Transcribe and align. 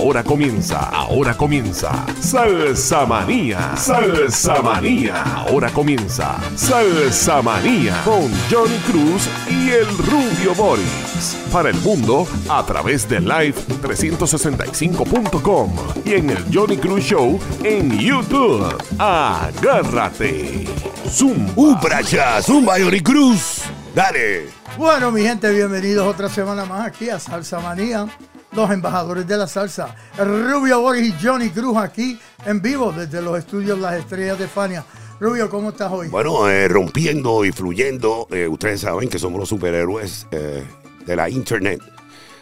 Ahora 0.00 0.24
comienza, 0.24 0.88
ahora 0.88 1.36
comienza. 1.36 2.06
Salsa 2.20 3.04
Manía, 3.04 3.76
Salsa 3.76 4.62
Manía. 4.62 5.22
Ahora 5.22 5.68
comienza 5.68 6.38
Salsa 6.56 7.42
Manía 7.42 8.00
con 8.02 8.32
Johnny 8.50 8.78
Cruz 8.90 9.28
y 9.50 9.68
el 9.68 9.86
Rubio 9.98 10.54
Boris. 10.56 11.36
Para 11.52 11.68
el 11.68 11.76
mundo 11.82 12.26
a 12.48 12.64
través 12.64 13.06
de 13.10 13.20
live365.com 13.20 15.70
y 16.06 16.14
en 16.14 16.30
el 16.30 16.42
Johnny 16.50 16.78
Cruz 16.78 17.04
Show 17.04 17.38
en 17.62 17.98
YouTube. 17.98 18.74
Agárrate. 18.98 20.66
Zumba. 21.10 21.52
¡Upra 21.56 22.00
ya! 22.00 22.40
¡Zumba, 22.40 22.80
Johnny 22.80 23.02
Cruz! 23.02 23.64
¡Dale! 23.94 24.48
Bueno, 24.78 25.12
mi 25.12 25.20
gente, 25.22 25.52
bienvenidos 25.52 26.06
otra 26.06 26.30
semana 26.30 26.64
más 26.64 26.86
aquí 26.86 27.10
a 27.10 27.18
Salsa 27.18 27.60
Manía, 27.60 28.06
los 28.52 28.70
embajadores 28.70 29.26
de 29.26 29.36
la 29.36 29.46
salsa, 29.46 29.94
Rubio 30.18 30.80
Boris 30.80 31.08
y 31.08 31.24
Johnny 31.24 31.50
Cruz 31.50 31.76
aquí 31.76 32.18
en 32.44 32.60
vivo 32.60 32.92
desde 32.92 33.22
los 33.22 33.38
estudios 33.38 33.78
Las 33.78 33.94
Estrellas 33.94 34.38
de 34.38 34.48
Fania. 34.48 34.84
Rubio, 35.20 35.50
¿cómo 35.50 35.68
estás 35.68 35.92
hoy? 35.92 36.08
Bueno, 36.08 36.48
eh, 36.48 36.66
rompiendo 36.66 37.44
y 37.44 37.52
fluyendo, 37.52 38.26
eh, 38.30 38.48
ustedes 38.48 38.80
saben 38.80 39.08
que 39.08 39.18
somos 39.18 39.38
los 39.38 39.48
superhéroes 39.50 40.26
eh, 40.30 40.64
de 41.04 41.16
la 41.16 41.28
internet. 41.28 41.80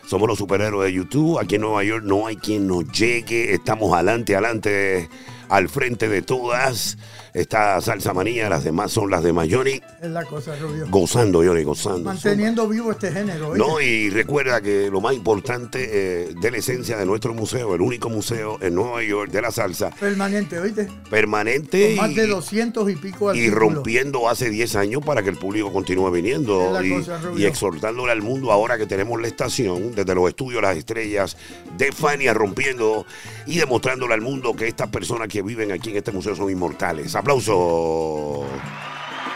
Somos 0.06 0.28
los 0.28 0.38
superhéroes 0.38 0.86
de 0.86 0.94
YouTube. 0.94 1.38
Aquí 1.38 1.56
en 1.56 1.62
Nueva 1.62 1.84
York 1.84 2.04
no 2.04 2.26
hay 2.26 2.36
quien 2.36 2.66
nos 2.66 2.90
llegue. 2.92 3.52
Estamos 3.52 3.92
adelante, 3.92 4.34
adelante, 4.34 5.10
al 5.50 5.68
frente 5.68 6.08
de 6.08 6.22
todas. 6.22 6.96
Está 7.38 7.80
Salsa 7.80 8.12
Manía, 8.12 8.48
las 8.48 8.64
demás 8.64 8.90
son 8.90 9.12
las 9.12 9.22
de 9.22 9.32
Johnny. 9.32 9.80
Es 10.02 10.10
la 10.10 10.24
cosa, 10.24 10.56
Rubio. 10.56 10.86
Gozando, 10.90 11.38
Johnny, 11.44 11.62
gozando. 11.62 12.00
Manteniendo 12.10 12.66
vivo 12.66 12.90
este 12.90 13.12
género. 13.12 13.54
No, 13.54 13.80
y 13.80 14.10
recuerda 14.10 14.60
que 14.60 14.90
lo 14.90 15.00
más 15.00 15.14
importante 15.14 15.88
eh, 15.88 16.34
de 16.40 16.50
la 16.50 16.56
esencia 16.56 16.96
de 16.96 17.06
nuestro 17.06 17.34
museo, 17.34 17.76
el 17.76 17.80
único 17.80 18.08
museo 18.10 18.58
en 18.60 18.74
Nueva 18.74 19.04
York 19.04 19.30
de 19.30 19.40
la 19.42 19.52
salsa, 19.52 19.90
Permanente, 20.00 20.58
¿oíste? 20.58 20.88
permanente 21.10 21.94
Con 21.94 22.06
más 22.08 22.16
de 22.16 22.24
y, 22.24 22.28
200 22.28 22.90
y 22.90 22.96
pico 22.96 23.32
y 23.32 23.38
artículos. 23.46 23.60
rompiendo 23.74 24.28
hace 24.28 24.50
10 24.50 24.74
años 24.74 25.04
para 25.04 25.22
que 25.22 25.30
el 25.30 25.36
público 25.36 25.72
continúe 25.72 26.10
viniendo 26.10 26.66
Es 26.66 26.72
la 26.72 26.84
y, 26.84 26.90
cosa, 26.90 27.18
Rubio. 27.18 27.38
y 27.38 27.44
exhortándole 27.46 28.10
al 28.10 28.22
mundo 28.22 28.50
ahora 28.50 28.76
que 28.78 28.86
tenemos 28.86 29.20
la 29.20 29.28
estación 29.28 29.94
desde 29.94 30.12
los 30.12 30.28
estudios 30.28 30.60
Las 30.60 30.76
Estrellas 30.76 31.36
de 31.76 31.92
Fania 31.92 32.34
rompiendo 32.34 33.06
y 33.46 33.58
demostrándole 33.58 34.14
al 34.14 34.22
mundo 34.22 34.54
que 34.54 34.66
estas 34.66 34.88
personas 34.88 35.28
que 35.28 35.40
viven 35.42 35.70
aquí 35.70 35.90
en 35.90 35.98
este 35.98 36.10
museo 36.10 36.34
son 36.34 36.50
inmortales. 36.50 37.14
Aplauso 37.28 38.46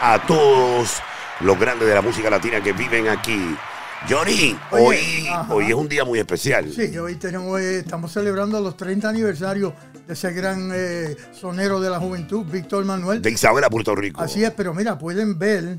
a 0.01 0.19
todos 0.25 0.97
los 1.41 1.59
grandes 1.59 1.87
de 1.87 1.93
la 1.93 2.01
música 2.01 2.27
latina 2.27 2.59
que 2.59 2.73
viven 2.73 3.07
aquí. 3.07 3.55
Johnny, 4.09 4.57
Oye, 4.71 4.83
hoy, 4.83 5.27
ajá. 5.27 5.53
hoy 5.53 5.65
es 5.67 5.75
un 5.75 5.87
día 5.87 6.03
muy 6.03 6.17
especial. 6.17 6.71
Sí, 6.73 6.97
hoy 6.97 7.17
tenemos, 7.17 7.61
eh, 7.61 7.77
estamos 7.77 8.11
celebrando 8.11 8.59
los 8.61 8.75
30 8.77 9.09
aniversarios 9.09 9.73
de 10.07 10.13
ese 10.13 10.33
gran 10.33 10.71
eh, 10.73 11.15
sonero 11.33 11.79
de 11.79 11.91
la 11.91 11.99
juventud, 11.99 12.43
Víctor 12.45 12.83
Manuel. 12.83 13.21
De 13.21 13.29
Isabela, 13.29 13.69
Puerto 13.69 13.93
Rico. 13.95 14.21
Así 14.21 14.43
es, 14.43 14.49
pero 14.49 14.73
mira, 14.73 14.97
pueden 14.97 15.37
ver 15.37 15.77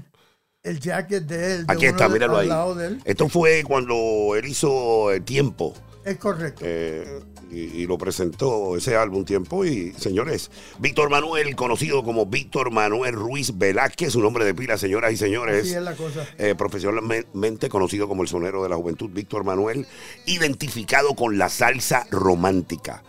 el 0.63 0.79
jacket 0.79 1.25
de 1.25 1.55
él. 1.57 1.67
de 1.67 1.73
Aquí 1.73 1.87
está, 1.87 2.09
míralo 2.09 2.35
al 2.37 2.43
ahí. 2.43 2.49
lado 2.49 2.77
de 2.77 2.87
él. 2.87 3.03
Esto 3.05 3.29
fue 3.29 3.65
cuando 3.65 4.37
él 4.37 4.45
hizo 4.47 5.11
el 5.11 5.25
tiempo. 5.25 5.75
Es 6.05 6.19
correcto. 6.19 6.63
eh, 6.67 7.21
y, 7.51 7.61
y 7.83 7.87
lo 7.87 7.97
presentó 7.99 8.77
ese 8.77 8.97
álbum 8.97 9.25
Tiempo. 9.25 9.65
Y 9.65 9.93
señores, 9.93 10.51
Víctor 10.79 11.09
Manuel, 11.09 11.55
conocido 11.57 12.03
como 12.03 12.27
Víctor 12.27 12.71
Manuel 12.71 13.15
Ruiz 13.15 13.57
Velázquez, 13.57 14.13
su 14.13 14.21
nombre 14.21 14.45
de 14.45 14.55
pila, 14.55 14.77
señoras 14.77 15.13
y 15.13 15.17
señores. 15.17 15.63
Así 15.63 15.75
es 15.75 15.83
la 15.83 15.95
cosa. 15.95 16.27
eh, 16.39 16.55
profesionalmente 16.57 17.69
conocido 17.69 18.09
como 18.09 18.23
el 18.23 18.29
sonero 18.29 18.63
de 18.63 18.69
la 18.69 18.77
juventud, 18.77 19.09
Víctor 19.13 19.45
Manuel, 19.45 19.87
identificado 20.27 21.15
con 21.15 21.39
la 21.39 21.49
salsa 21.49 22.07
romántica. 22.11 23.03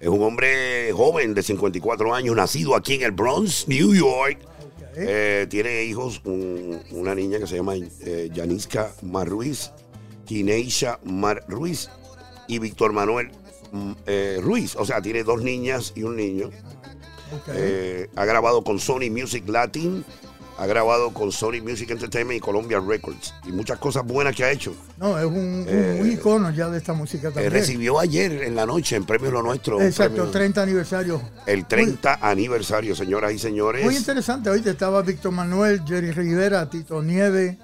Es 0.00 0.08
un 0.08 0.22
hombre 0.22 0.92
joven 0.92 1.32
de 1.34 1.42
54 1.42 2.14
años, 2.14 2.36
nacido 2.36 2.74
aquí 2.76 2.94
en 2.94 3.02
el 3.02 3.12
Bronx, 3.12 3.66
New 3.68 3.94
York. 3.94 4.38
Eh, 4.96 5.46
tiene 5.48 5.84
hijos, 5.84 6.20
un- 6.24 6.80
una 6.90 7.14
niña 7.14 7.38
que 7.38 7.46
se 7.46 7.56
llama 7.56 7.74
Yaniska 8.32 8.92
Mar 9.02 9.28
Ruiz, 9.28 9.70
Kineisha 10.26 10.98
Mar 11.04 11.44
Ruiz 11.48 11.88
y 12.48 12.58
Víctor 12.58 12.92
Manuel 12.92 13.30
mm, 13.72 13.92
eh, 14.06 14.38
Ruiz. 14.42 14.76
O 14.76 14.84
sea, 14.84 15.00
tiene 15.02 15.24
dos 15.24 15.42
niñas 15.42 15.92
y 15.94 16.02
un 16.02 16.16
niño. 16.16 16.50
Eh, 17.48 18.08
ha 18.14 18.24
grabado 18.24 18.62
con 18.62 18.78
Sony 18.78 19.10
Music 19.10 19.44
Latin, 19.48 20.04
ha 20.56 20.66
grabado 20.66 21.12
con 21.12 21.32
Sony 21.32 21.60
Music 21.62 21.90
Entertainment 21.90 22.38
y 22.38 22.40
Columbia 22.40 22.78
Records. 22.78 23.34
Y 23.44 23.50
muchas 23.50 23.78
cosas 23.78 24.04
buenas 24.06 24.36
que 24.36 24.44
ha 24.44 24.52
hecho. 24.52 24.72
No, 24.98 25.18
es 25.18 25.24
un, 25.24 25.64
eh, 25.68 25.98
un 26.00 26.12
icono 26.12 26.50
ya 26.52 26.68
de 26.68 26.78
esta 26.78 26.92
música 26.92 27.28
Eh, 27.28 27.32
también. 27.32 27.52
recibió 27.52 27.98
ayer 27.98 28.44
en 28.44 28.54
la 28.54 28.66
noche 28.66 28.94
en 28.94 29.04
Premio 29.04 29.32
Lo 29.32 29.42
Nuestro. 29.42 29.82
Exacto, 29.82 30.22
premio- 30.26 30.30
30 30.30 30.62
aniversario. 30.62 31.20
el 31.46 31.66
30 31.66 32.18
aniversario, 32.22 32.94
señoras 32.94 33.32
y 33.32 33.38
señores. 33.40 33.84
Muy 33.84 33.96
interesante. 33.96 34.48
Hoy 34.48 34.62
estaba 34.64 35.02
Víctor 35.02 35.32
Manuel, 35.32 35.82
Jerry 35.84 36.12
Rivera, 36.12 36.70
Tito 36.70 37.02
Nieve. 37.02 37.58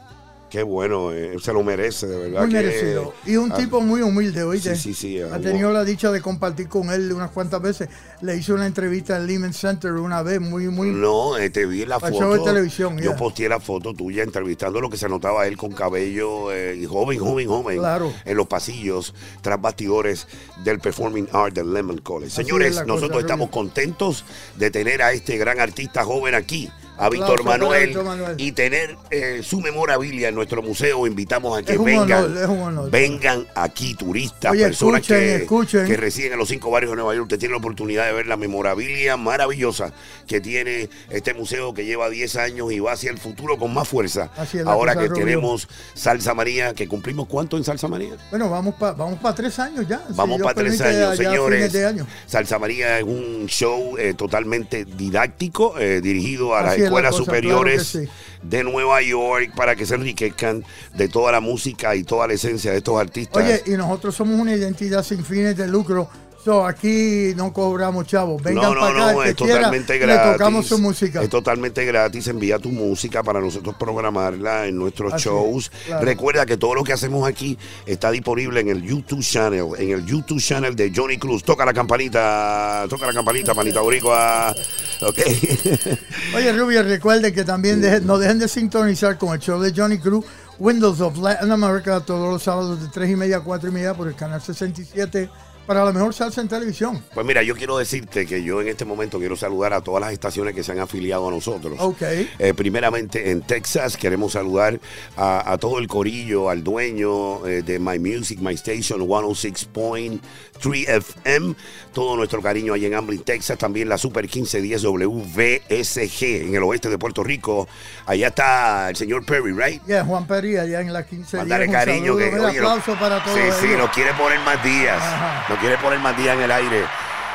Qué 0.50 0.64
bueno, 0.64 1.12
eh, 1.12 1.36
se 1.40 1.52
lo 1.52 1.62
merece, 1.62 2.08
de 2.08 2.18
verdad. 2.18 2.40
Muy 2.40 2.50
que- 2.50 2.56
merecido. 2.56 3.14
Y 3.24 3.36
un 3.36 3.52
ah, 3.52 3.56
tipo 3.56 3.80
muy 3.80 4.02
humilde, 4.02 4.42
oíste. 4.42 4.74
Sí, 4.74 4.94
sí, 4.94 5.18
sí, 5.18 5.20
Ha 5.20 5.38
tenido 5.38 5.72
la 5.72 5.84
dicha 5.84 6.10
de 6.10 6.20
compartir 6.20 6.68
con 6.68 6.90
él 6.90 7.12
unas 7.12 7.30
cuantas 7.30 7.62
veces. 7.62 7.88
Le 8.20 8.36
hice 8.36 8.52
una 8.52 8.66
entrevista 8.66 9.16
en 9.16 9.28
Lehman 9.28 9.54
Center 9.54 9.92
una 9.92 10.22
vez, 10.22 10.40
muy, 10.40 10.66
muy. 10.66 10.90
No, 10.90 11.38
eh, 11.38 11.50
te 11.50 11.66
vi 11.66 11.86
la 11.86 12.00
foto. 12.00 12.34
de 12.34 12.40
televisión, 12.40 12.98
Yo 12.98 13.14
posteé 13.14 13.48
la 13.48 13.60
foto 13.60 13.94
tuya 13.94 14.24
entrevistando 14.24 14.80
lo 14.80 14.90
que 14.90 14.96
se 14.96 15.08
notaba 15.08 15.46
él 15.46 15.56
con 15.56 15.70
cabello 15.72 16.52
eh, 16.52 16.76
y 16.76 16.84
joven, 16.84 17.20
joven, 17.20 17.46
joven. 17.46 17.78
Claro. 17.78 18.12
En 18.24 18.36
los 18.36 18.48
pasillos, 18.48 19.14
tras 19.42 19.60
bastidores 19.60 20.26
del 20.64 20.80
Performing 20.80 21.28
Art 21.32 21.54
del 21.54 21.72
Lemon 21.72 21.98
College. 21.98 22.30
Señores, 22.30 22.84
nosotros 22.86 23.10
cosa, 23.10 23.20
estamos 23.20 23.50
contentos 23.50 24.24
de 24.56 24.70
tener 24.72 25.00
a 25.00 25.12
este 25.12 25.38
gran 25.38 25.60
artista 25.60 26.04
joven 26.04 26.34
aquí. 26.34 26.68
A 27.00 27.08
Víctor 27.08 27.44
Manuel, 27.44 27.98
y 28.36 28.52
tener 28.52 28.96
eh, 29.10 29.40
su 29.42 29.60
memorabilia 29.60 30.28
en 30.28 30.34
nuestro 30.34 30.62
museo. 30.62 31.06
Invitamos 31.06 31.58
a 31.58 31.62
que 31.62 31.78
vengan, 31.78 32.36
honor, 32.46 32.90
vengan 32.90 33.46
aquí 33.54 33.94
turistas, 33.94 34.52
Oye, 34.52 34.64
personas 34.64 35.00
escuchen, 35.00 35.18
que, 35.18 35.36
escuchen. 35.36 35.86
que 35.86 35.96
residen 35.96 36.34
en 36.34 36.38
los 36.38 36.48
cinco 36.48 36.70
barrios 36.70 36.92
de 36.92 36.96
Nueva 36.96 37.14
York. 37.14 37.24
Usted 37.24 37.38
tiene 37.38 37.52
la 37.52 37.58
oportunidad 37.58 38.04
de 38.04 38.12
ver 38.12 38.26
la 38.26 38.36
memorabilia 38.36 39.16
maravillosa 39.16 39.92
que 40.26 40.40
tiene 40.40 40.90
este 41.08 41.32
museo 41.32 41.72
que 41.72 41.86
lleva 41.86 42.10
10 42.10 42.36
años 42.36 42.70
y 42.70 42.80
va 42.80 42.92
hacia 42.92 43.10
el 43.10 43.18
futuro 43.18 43.56
con 43.58 43.72
más 43.72 43.88
fuerza. 43.88 44.30
Ahora 44.66 44.94
que 44.94 45.08
Rubio. 45.08 45.24
tenemos 45.24 45.68
Salsa 45.94 46.34
María, 46.34 46.74
que 46.74 46.86
cumplimos 46.86 47.28
cuánto 47.28 47.56
en 47.56 47.64
Salsa 47.64 47.88
María. 47.88 48.14
Bueno, 48.30 48.50
vamos 48.50 48.74
para 48.74 48.92
vamos 48.92 49.18
pa 49.20 49.34
tres 49.34 49.58
años 49.58 49.88
ya. 49.88 50.02
Vamos 50.10 50.40
para 50.42 50.54
tres 50.54 50.80
años, 50.82 51.16
señores. 51.16 51.74
año. 51.74 52.06
Salsa 52.26 52.58
María 52.58 52.98
es 52.98 53.04
un 53.04 53.46
show 53.46 53.96
eh, 53.98 54.14
totalmente 54.14 54.84
didáctico, 54.84 55.78
eh, 55.78 56.00
dirigido 56.02 56.54
a 56.54 56.60
Así 56.60 56.89
escuelas 56.90 57.12
cosa, 57.12 57.24
superiores 57.24 57.90
claro 57.90 58.06
que 58.06 58.12
sí. 58.12 58.48
de 58.48 58.64
Nueva 58.64 59.02
York 59.02 59.52
para 59.54 59.76
que 59.76 59.86
se 59.86 59.94
enriquezcan 59.94 60.64
de 60.94 61.08
toda 61.08 61.32
la 61.32 61.40
música 61.40 61.94
y 61.94 62.04
toda 62.04 62.26
la 62.26 62.34
esencia 62.34 62.72
de 62.72 62.78
estos 62.78 63.00
artistas. 63.00 63.42
Oye, 63.42 63.62
y 63.66 63.70
nosotros 63.76 64.14
somos 64.14 64.38
una 64.38 64.54
identidad 64.54 65.04
sin 65.04 65.24
fines 65.24 65.56
de 65.56 65.66
lucro. 65.66 66.08
So, 66.42 66.64
aquí 66.66 67.34
no 67.36 67.52
cobramos 67.52 68.06
chavos. 68.06 68.42
Vengan 68.42 68.64
no, 68.64 68.74
no, 68.74 68.80
para 68.80 68.92
acá. 69.04 69.12
no, 69.12 69.22
el 69.22 69.24
que 69.24 69.30
es 69.30 69.36
quiera, 69.36 69.54
totalmente 69.56 69.92
Le 69.92 69.98
gratis. 69.98 70.32
tocamos 70.32 70.66
su 70.66 70.78
música. 70.78 71.22
Es 71.22 71.28
totalmente 71.28 71.84
gratis. 71.84 72.26
Envía 72.28 72.58
tu 72.58 72.70
música 72.70 73.22
para 73.22 73.40
nosotros 73.40 73.74
programarla 73.78 74.66
en 74.66 74.78
nuestros 74.78 75.12
Así 75.12 75.24
shows. 75.24 75.70
es, 75.74 75.84
claro. 75.86 76.04
Recuerda 76.06 76.46
que 76.46 76.56
todo 76.56 76.74
lo 76.74 76.82
que 76.82 76.94
hacemos 76.94 77.28
aquí 77.28 77.58
está 77.84 78.10
disponible 78.10 78.60
en 78.60 78.68
el 78.68 78.82
YouTube 78.82 79.20
channel, 79.22 79.66
en 79.76 79.90
el 79.90 80.06
YouTube 80.06 80.40
channel 80.40 80.74
de 80.74 80.90
Johnny 80.96 81.18
Cruz. 81.18 81.44
Toca 81.44 81.66
la 81.66 81.74
campanita, 81.74 82.86
toca 82.88 83.06
la 83.06 83.12
campanita, 83.12 83.52
panita 83.54 83.80
boricua. 83.82 84.54
Ok. 85.02 85.18
Oye, 86.36 86.52
Rubio, 86.52 86.82
recuerden 86.82 87.34
que 87.34 87.44
también 87.44 87.82
deje- 87.82 88.00
no 88.00 88.18
dejen 88.18 88.38
de 88.38 88.48
sintonizar 88.48 89.18
con 89.18 89.34
el 89.34 89.40
show 89.40 89.60
de 89.60 89.72
Johnny 89.76 89.98
Cruz, 89.98 90.24
Windows 90.58 91.00
of 91.02 91.18
Latin 91.18 91.50
America, 91.52 92.00
todos 92.00 92.32
los 92.32 92.42
sábados 92.42 92.80
de 92.80 92.88
3 92.88 93.10
y 93.10 93.16
media 93.16 93.36
a 93.38 93.40
4 93.40 93.68
y 93.68 93.72
media 93.72 93.94
por 93.94 94.08
el 94.08 94.14
canal 94.14 94.40
67 94.40 95.28
para 95.70 95.84
la 95.84 95.92
mejor 95.92 96.12
salsa 96.12 96.40
en 96.40 96.48
televisión. 96.48 97.00
Pues 97.14 97.24
mira, 97.24 97.44
yo 97.44 97.54
quiero 97.54 97.78
decirte 97.78 98.26
que 98.26 98.42
yo 98.42 98.60
en 98.60 98.66
este 98.66 98.84
momento 98.84 99.20
quiero 99.20 99.36
saludar 99.36 99.72
a 99.72 99.80
todas 99.80 100.00
las 100.00 100.12
estaciones 100.12 100.52
que 100.52 100.64
se 100.64 100.72
han 100.72 100.80
afiliado 100.80 101.28
a 101.28 101.30
nosotros. 101.30 101.74
Ok. 101.78 102.02
Eh, 102.40 102.54
primeramente 102.56 103.30
en 103.30 103.42
Texas 103.42 103.96
queremos 103.96 104.32
saludar 104.32 104.80
a, 105.16 105.52
a 105.52 105.58
todo 105.58 105.78
el 105.78 105.86
corillo, 105.86 106.50
al 106.50 106.64
dueño 106.64 107.46
eh, 107.46 107.62
de 107.62 107.78
My 107.78 108.00
Music, 108.00 108.40
My 108.40 108.54
Station 108.54 109.00
106.3 109.00 110.88
FM, 110.88 111.54
todo 111.94 112.16
nuestro 112.16 112.42
cariño 112.42 112.74
allá 112.74 112.88
en 112.88 112.94
Amblin, 112.94 113.22
Texas, 113.22 113.56
también 113.56 113.88
la 113.88 113.96
Super 113.96 114.24
1510 114.24 114.82
WVSG 114.82 116.24
en 116.48 116.54
el 116.56 116.64
oeste 116.64 116.88
de 116.90 116.98
Puerto 116.98 117.22
Rico. 117.22 117.68
Allá 118.06 118.26
está 118.26 118.90
el 118.90 118.96
señor 118.96 119.24
Perry, 119.24 119.52
right? 119.52 119.80
Yeah, 119.86 120.04
Juan 120.04 120.26
Peri 120.26 120.56
allá 120.56 120.80
en 120.80 120.92
la 120.92 121.06
15 121.06 121.36
Mandarle 121.36 121.66
días, 121.68 121.78
un 121.78 121.84
cariño 121.86 122.16
que 122.16 122.28
un 122.28 122.40
oye, 122.44 122.60
lo- 122.60 122.70
aplauso 122.70 122.98
para 122.98 123.22
todos 123.22 123.38
Sí, 123.38 123.68
sí, 123.68 123.68
nos 123.78 123.90
quiere 123.90 124.12
poner 124.14 124.40
más 124.40 124.62
días. 124.64 124.96
Ajá. 125.00 125.46
Nos 125.48 125.59
quiere 125.60 125.76
poner 125.78 125.98
más 126.00 126.16
día 126.16 126.34
en 126.34 126.40
el 126.40 126.50
aire. 126.50 126.84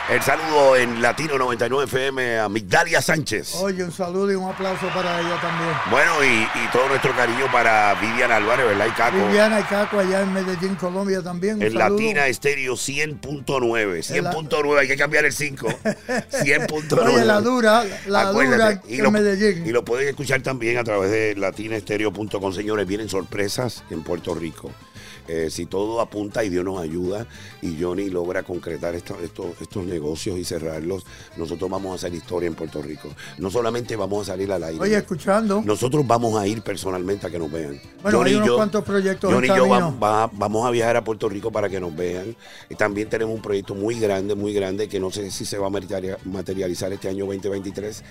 El 0.08 0.22
saludo 0.22 0.76
en 0.76 1.02
Latino 1.02 1.36
99 1.36 1.86
FM 1.86 2.38
a 2.38 2.48
Migdalia 2.48 3.02
Sánchez. 3.02 3.56
Oye, 3.56 3.84
un 3.84 3.92
saludo 3.92 4.32
y 4.32 4.36
un 4.36 4.48
aplauso 4.48 4.86
para 4.94 5.20
ella 5.20 5.42
también. 5.42 5.72
Bueno, 5.90 6.24
y, 6.24 6.44
y 6.44 6.68
todo 6.72 6.88
nuestro 6.90 7.12
cariño 7.16 7.52
para 7.52 7.96
Vivian 7.96 8.32
Álvarez, 8.32 8.68
¿verdad? 8.68 8.86
Y 8.86 8.92
Caco. 8.92 9.18
Viviana 9.18 9.60
y 9.60 9.64
Caco 9.64 10.00
allá 10.00 10.22
en 10.22 10.32
Medellín, 10.32 10.76
Colombia 10.76 11.24
también. 11.24 11.56
Un 11.56 11.64
En 11.64 11.74
saludo. 11.74 11.98
Latina 11.98 12.28
Estéreo 12.28 12.76
100.9. 12.76 13.56
100.9, 13.58 14.78
hay 14.80 14.88
que 14.88 14.96
cambiar 14.96 15.26
el 15.26 15.34
5. 15.34 15.68
100.9. 15.68 17.00
Oye, 17.16 17.26
la 17.26 17.42
dura, 17.42 17.84
la 18.06 18.30
Acuérdate, 18.30 18.76
dura 18.76 18.82
y 18.88 18.98
en 18.98 19.04
lo, 19.04 19.10
Medellín. 19.12 19.66
Y 19.66 19.72
lo 19.72 19.84
pueden 19.84 20.08
escuchar 20.08 20.40
también 20.44 20.78
a 20.78 20.84
través 20.84 21.10
de 21.10 21.36
latinaestereo.com. 21.36 22.54
Señores, 22.54 22.86
vienen 22.86 23.10
sorpresas 23.10 23.84
en 23.90 24.04
Puerto 24.04 24.36
Rico. 24.36 24.72
Eh, 25.28 25.50
si 25.50 25.66
todo 25.66 26.02
apunta 26.02 26.44
y 26.44 26.50
Dios 26.50 26.64
nos 26.66 26.80
ayuda 26.82 27.28
y 27.62 27.82
Johnny 27.82 28.10
logra 28.10 28.44
concretar 28.44 28.96
esto- 28.96 29.18
esto- 29.24 29.54
estos 29.60 29.84
negocios 29.86 30.38
y 30.38 30.46
cerrarlos, 30.46 31.04
nosotros 31.38 31.70
vamos 31.70 31.92
a 31.92 31.96
hacer 31.96 32.14
historia 32.14 32.48
en 32.48 32.56
Puerto 32.56 32.82
Rico. 32.82 33.10
No 33.38 33.50
solamente 33.50 33.96
vamos 33.96 34.28
a 34.28 34.34
salir 34.34 34.52
al 34.52 34.64
aire. 34.64 34.82
Oye, 34.82 34.98
escuchando. 34.98 35.62
Nosotros 35.66 36.06
vamos 36.06 36.38
a 36.40 36.48
ir 36.48 36.62
personalmente 36.62 37.28
a 37.28 37.30
que 37.30 37.40
nos 37.40 37.52
vean. 37.52 37.82
Bueno, 38.02 38.18
Johnny 38.20 38.30
hay 38.32 38.36
unos 38.38 38.48
yo- 38.48 38.56
cuantos 38.56 38.84
proyectos 38.84 39.34
Johnny 39.34 39.48
y 39.48 39.50
yo 39.50 39.68
camino. 39.68 39.98
va- 40.00 40.26
va- 40.28 40.32
vamos 40.34 40.66
a 40.68 40.72
viajar 40.72 40.98
a 40.98 41.04
Puerto 41.04 41.28
Rico 41.30 41.52
para 41.52 41.70
que 41.70 41.80
nos 41.80 41.96
vean. 41.96 42.36
Y 42.70 42.76
también 42.76 43.10
tenemos 43.10 43.34
un 43.36 43.42
proyecto 43.42 43.76
muy 43.76 44.00
grande, 44.00 44.36
muy 44.36 44.54
grande, 44.54 44.88
que 44.88 45.00
no 45.00 45.12
sé 45.12 45.32
si 45.32 45.46
se 45.46 45.58
va 45.58 45.68
a 45.68 45.70
materiali- 45.70 46.18
materializar 46.26 46.92
este 46.94 47.10
año 47.10 47.26
2023, 47.26 48.04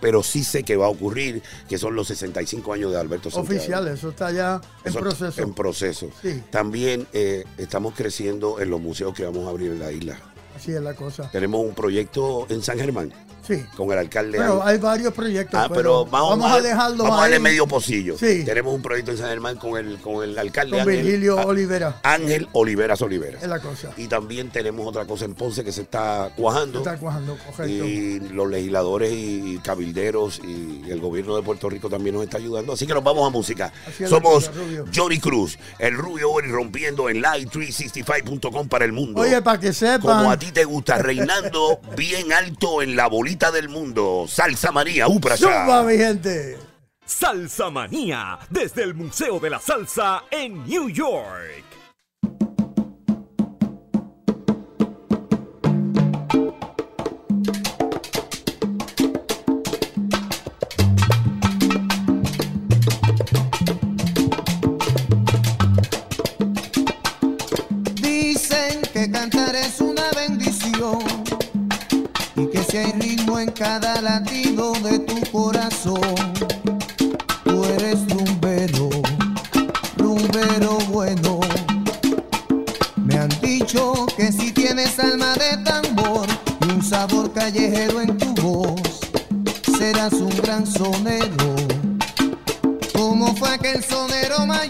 pero 0.00 0.22
sí 0.22 0.44
sé 0.44 0.62
que 0.62 0.76
va 0.76 0.86
a 0.86 0.90
ocurrir, 0.90 1.42
que 1.68 1.78
son 1.78 1.94
los 1.94 2.08
65 2.08 2.72
años 2.72 2.92
de 2.92 2.98
Alberto 2.98 3.30
Santiago. 3.30 3.58
Oficial, 3.58 3.88
eso 3.88 4.10
está 4.10 4.30
ya 4.30 4.60
en 4.84 4.90
Eso 4.90 5.00
proceso. 5.00 5.42
En 5.42 5.54
proceso. 5.54 6.10
Sí. 6.22 6.42
También 6.50 7.06
eh, 7.12 7.44
estamos 7.58 7.94
creciendo 7.94 8.60
en 8.60 8.70
los 8.70 8.80
museos 8.80 9.14
que 9.14 9.24
vamos 9.24 9.46
a 9.46 9.50
abrir 9.50 9.72
en 9.72 9.80
la 9.80 9.92
isla. 9.92 10.18
Así 10.56 10.72
es 10.72 10.82
la 10.82 10.94
cosa. 10.94 11.30
Tenemos 11.30 11.64
un 11.64 11.74
proyecto 11.74 12.46
en 12.50 12.62
San 12.62 12.78
Germán 12.78 13.12
Sí. 13.50 13.66
con 13.76 13.90
el 13.92 13.98
alcalde. 13.98 14.38
Pero 14.38 14.62
hay 14.64 14.78
varios 14.78 15.12
proyectos. 15.12 15.58
Ah, 15.60 15.68
pero 15.72 16.04
vamos, 16.06 16.50
a 16.50 16.60
dejarlo 16.60 17.02
vamos 17.04 17.18
a 17.18 17.22
darle 17.22 17.36
ahí 17.36 17.42
medio 17.42 17.66
pocillo. 17.66 18.16
Sí. 18.18 18.44
Tenemos 18.44 18.72
un 18.74 18.82
proyecto 18.82 19.10
en 19.10 19.18
San 19.18 19.28
Germán 19.28 19.56
con 19.56 19.76
el, 19.76 19.98
con 20.00 20.22
el 20.22 20.38
alcalde 20.38 20.78
con 20.78 20.88
Ángel- 20.88 21.02
Virgilio 21.02 21.36
Olivera. 21.38 22.00
Ángel 22.02 22.48
Oliveras 22.52 23.02
Oliveras. 23.02 23.42
Es 23.42 23.48
la 23.48 23.58
cosa. 23.58 23.90
Y 23.96 24.06
también 24.06 24.50
tenemos 24.50 24.86
otra 24.86 25.04
cosa 25.04 25.24
en 25.24 25.34
Ponce 25.34 25.64
que 25.64 25.72
se 25.72 25.82
está 25.82 26.30
cuajando. 26.36 26.78
Está 26.78 26.96
cuajando, 26.96 27.36
correcto. 27.36 27.64
Y 27.86 28.20
los 28.20 28.48
legisladores 28.48 29.12
y 29.12 29.58
cabilderos 29.64 30.40
y 30.44 30.82
el 30.90 31.00
gobierno 31.00 31.36
de 31.36 31.42
Puerto 31.42 31.68
Rico 31.68 31.88
también 31.88 32.14
nos 32.14 32.24
está 32.24 32.38
ayudando. 32.38 32.74
Así 32.74 32.86
que 32.86 32.94
nos 32.94 33.02
vamos 33.02 33.26
a 33.26 33.30
música. 33.30 33.72
Somos 34.08 34.48
cosa. 34.48 34.52
Johnny 34.94 35.18
Cruz, 35.18 35.58
el 35.78 35.94
Rubio 35.96 36.30
Ori 36.30 36.48
rompiendo 36.50 37.08
en 37.08 37.22
live365.com 37.22 38.68
para 38.68 38.84
el 38.84 38.92
mundo. 38.92 39.20
Oye, 39.22 39.40
para 39.42 39.58
que 39.58 39.72
sepan. 39.72 40.00
Como 40.18 40.30
a 40.30 40.38
ti 40.38 40.52
te 40.52 40.64
gusta, 40.64 40.98
reinando 40.98 41.80
bien 41.96 42.32
alto 42.32 42.82
en 42.82 42.96
la 42.96 43.06
bolita 43.08 43.39
del 43.48 43.70
mundo. 43.70 44.26
Salsa 44.28 44.70
María, 44.70 45.08
Upra 45.08 45.38
¡Zumba, 45.38 45.82
mi 45.82 45.96
gente! 45.96 46.58
Salsa 47.06 47.70
Manía, 47.70 48.38
desde 48.50 48.82
el 48.82 48.94
Museo 48.94 49.40
de 49.40 49.48
la 49.48 49.58
Salsa 49.58 50.24
en 50.30 50.64
New 50.66 50.90
York. 50.90 51.69
Latido 74.00 74.72
de 74.82 74.98
tu 75.00 75.20
corazón, 75.30 76.00
tú 77.44 77.64
eres 77.64 77.98
rumbero, 78.08 78.88
rumbero 79.96 80.78
bueno. 80.88 81.40
Me 82.96 83.16
han 83.16 83.28
dicho 83.40 84.06
que 84.16 84.32
si 84.32 84.52
tienes 84.52 84.98
alma 84.98 85.34
de 85.34 85.58
tambor 85.64 86.26
y 86.66 86.72
un 86.72 86.82
sabor 86.82 87.32
callejero 87.32 88.00
en 88.00 88.16
tu 88.16 88.34
voz, 88.40 89.00
serás 89.78 90.14
un 90.14 90.30
gran 90.42 90.66
sonero. 90.66 91.56
Como 92.94 93.34
fue 93.36 93.50
aquel 93.50 93.84
sonero 93.84 94.46
mayor, 94.46 94.69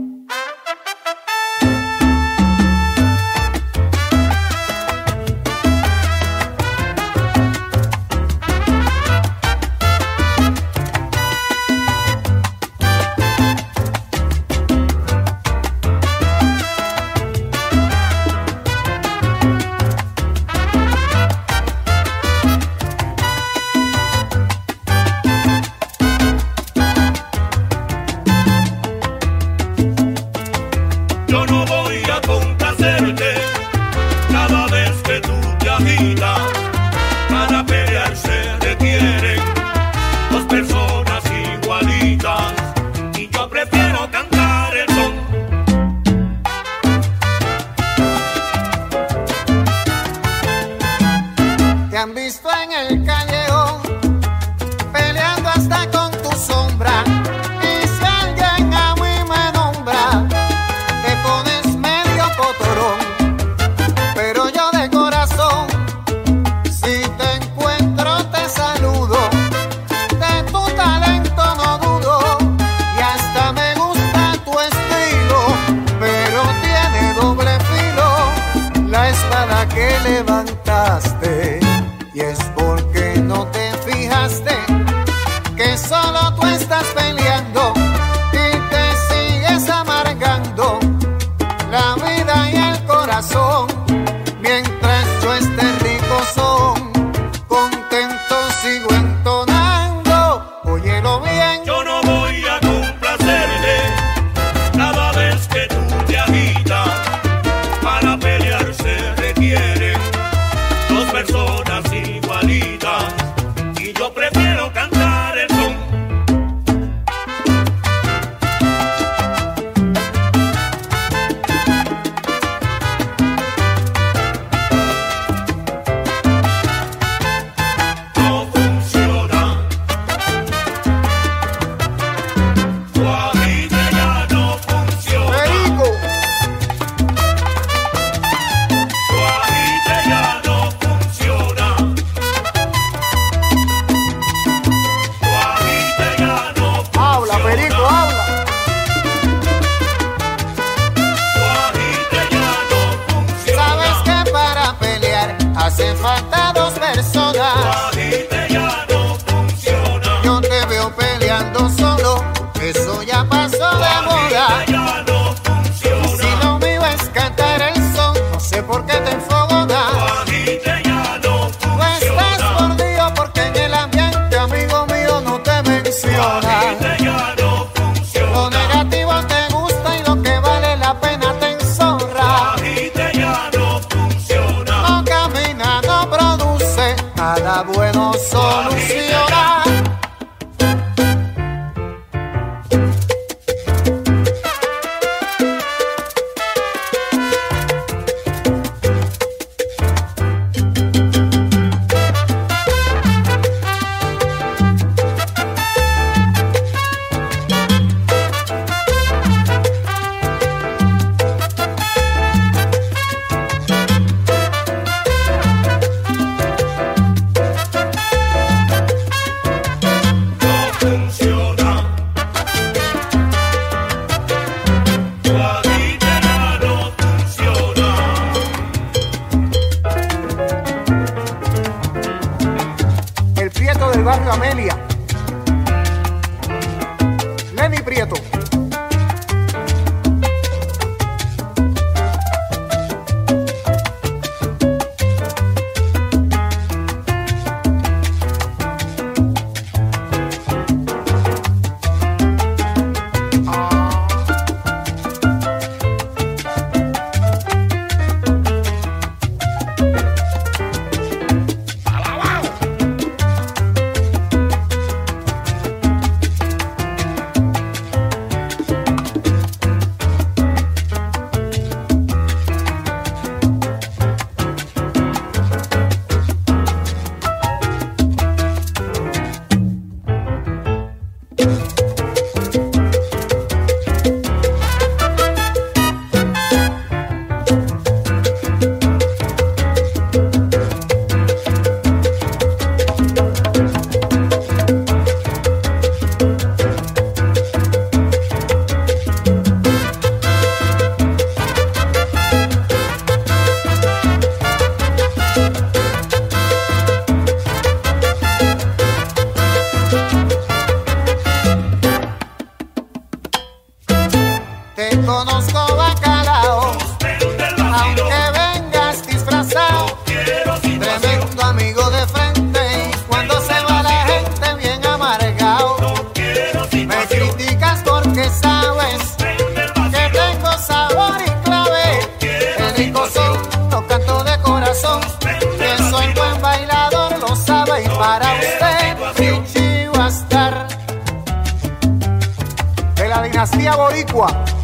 boricua. 343.77 344.60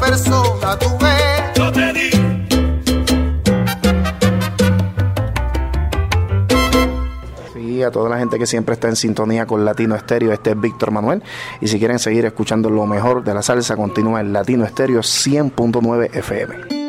persona 0.00 0.78
tú 0.78 0.96
ves. 0.98 1.42
Yo 1.54 1.72
te 1.72 1.92
di. 1.92 2.24
A 7.84 7.90
toda 7.90 8.08
la 8.08 8.18
gente 8.18 8.38
que 8.38 8.46
siempre 8.46 8.72
está 8.74 8.88
en 8.88 8.96
sintonía 8.96 9.46
con 9.46 9.62
Latino 9.62 9.94
Estéreo, 9.94 10.32
este 10.32 10.52
es 10.52 10.60
Víctor 10.60 10.90
Manuel. 10.90 11.22
Y 11.60 11.68
si 11.68 11.78
quieren 11.78 11.98
seguir 11.98 12.24
escuchando 12.24 12.70
lo 12.70 12.86
mejor 12.86 13.22
de 13.24 13.34
la 13.34 13.42
salsa, 13.42 13.76
continúa 13.76 14.22
en 14.22 14.32
Latino 14.32 14.64
Estéreo 14.64 15.00
100.9 15.00 16.16
FM. 16.16 16.83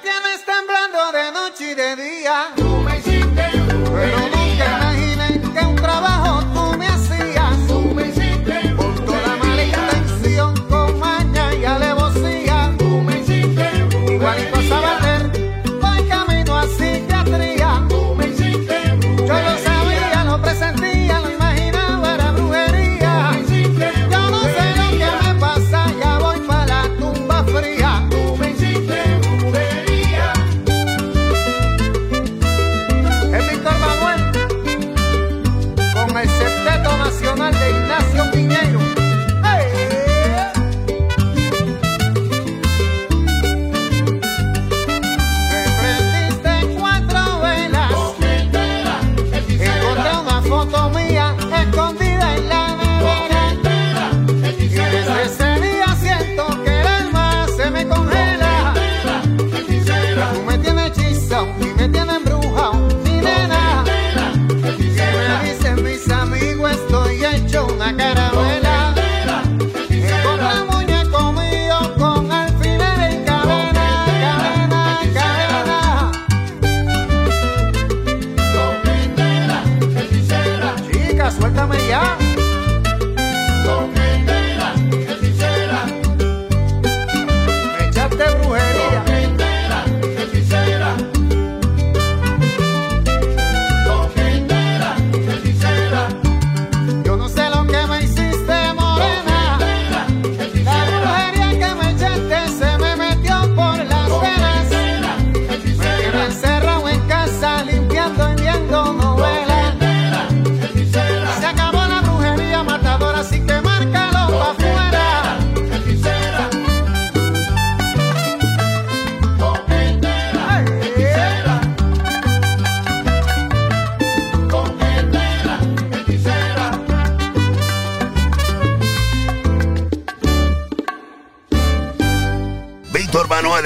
me 0.00 0.10
tienes 0.10 0.44
temblando 0.44 1.12
de 1.12 1.32
noche 1.32 1.72
y 1.72 1.74
de 1.74 1.96
día. 1.96 2.52
Tú 2.56 2.64
me 2.64 2.98
hiciste 2.98 3.50
un 3.54 4.29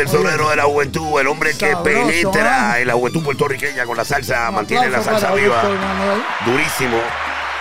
Sonero 0.08 0.50
de 0.50 0.56
la 0.56 0.64
juventud, 0.64 1.20
el 1.20 1.26
hombre 1.26 1.50
que 1.52 1.72
Sabroso, 1.72 1.82
penetra 1.84 2.78
¿eh? 2.78 2.82
en 2.82 2.88
la 2.88 2.94
juventud 2.94 3.22
puertorriqueña 3.22 3.84
con 3.86 3.96
la 3.96 4.04
salsa, 4.04 4.48
Un 4.48 4.56
mantiene 4.56 4.88
la 4.90 4.98
aplauso 4.98 5.10
salsa 5.10 5.28
para 5.28 5.40
viva. 5.42 5.62
Víctor 5.62 5.78
Manuel. 5.78 6.22
Durísimo. 6.46 6.96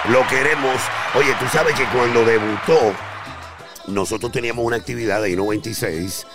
Lo 0.10 0.28
queremos. 0.28 0.76
Oye, 1.16 1.34
tú 1.40 1.46
sabes 1.52 1.76
que 1.76 1.86
cuando 1.86 2.26
debutó, 2.26 2.94
nosotros 3.88 4.32
teníamos 4.32 4.66
una 4.66 4.76
actividad 4.78 5.22
de 5.22 5.32
I-96 5.32 6.26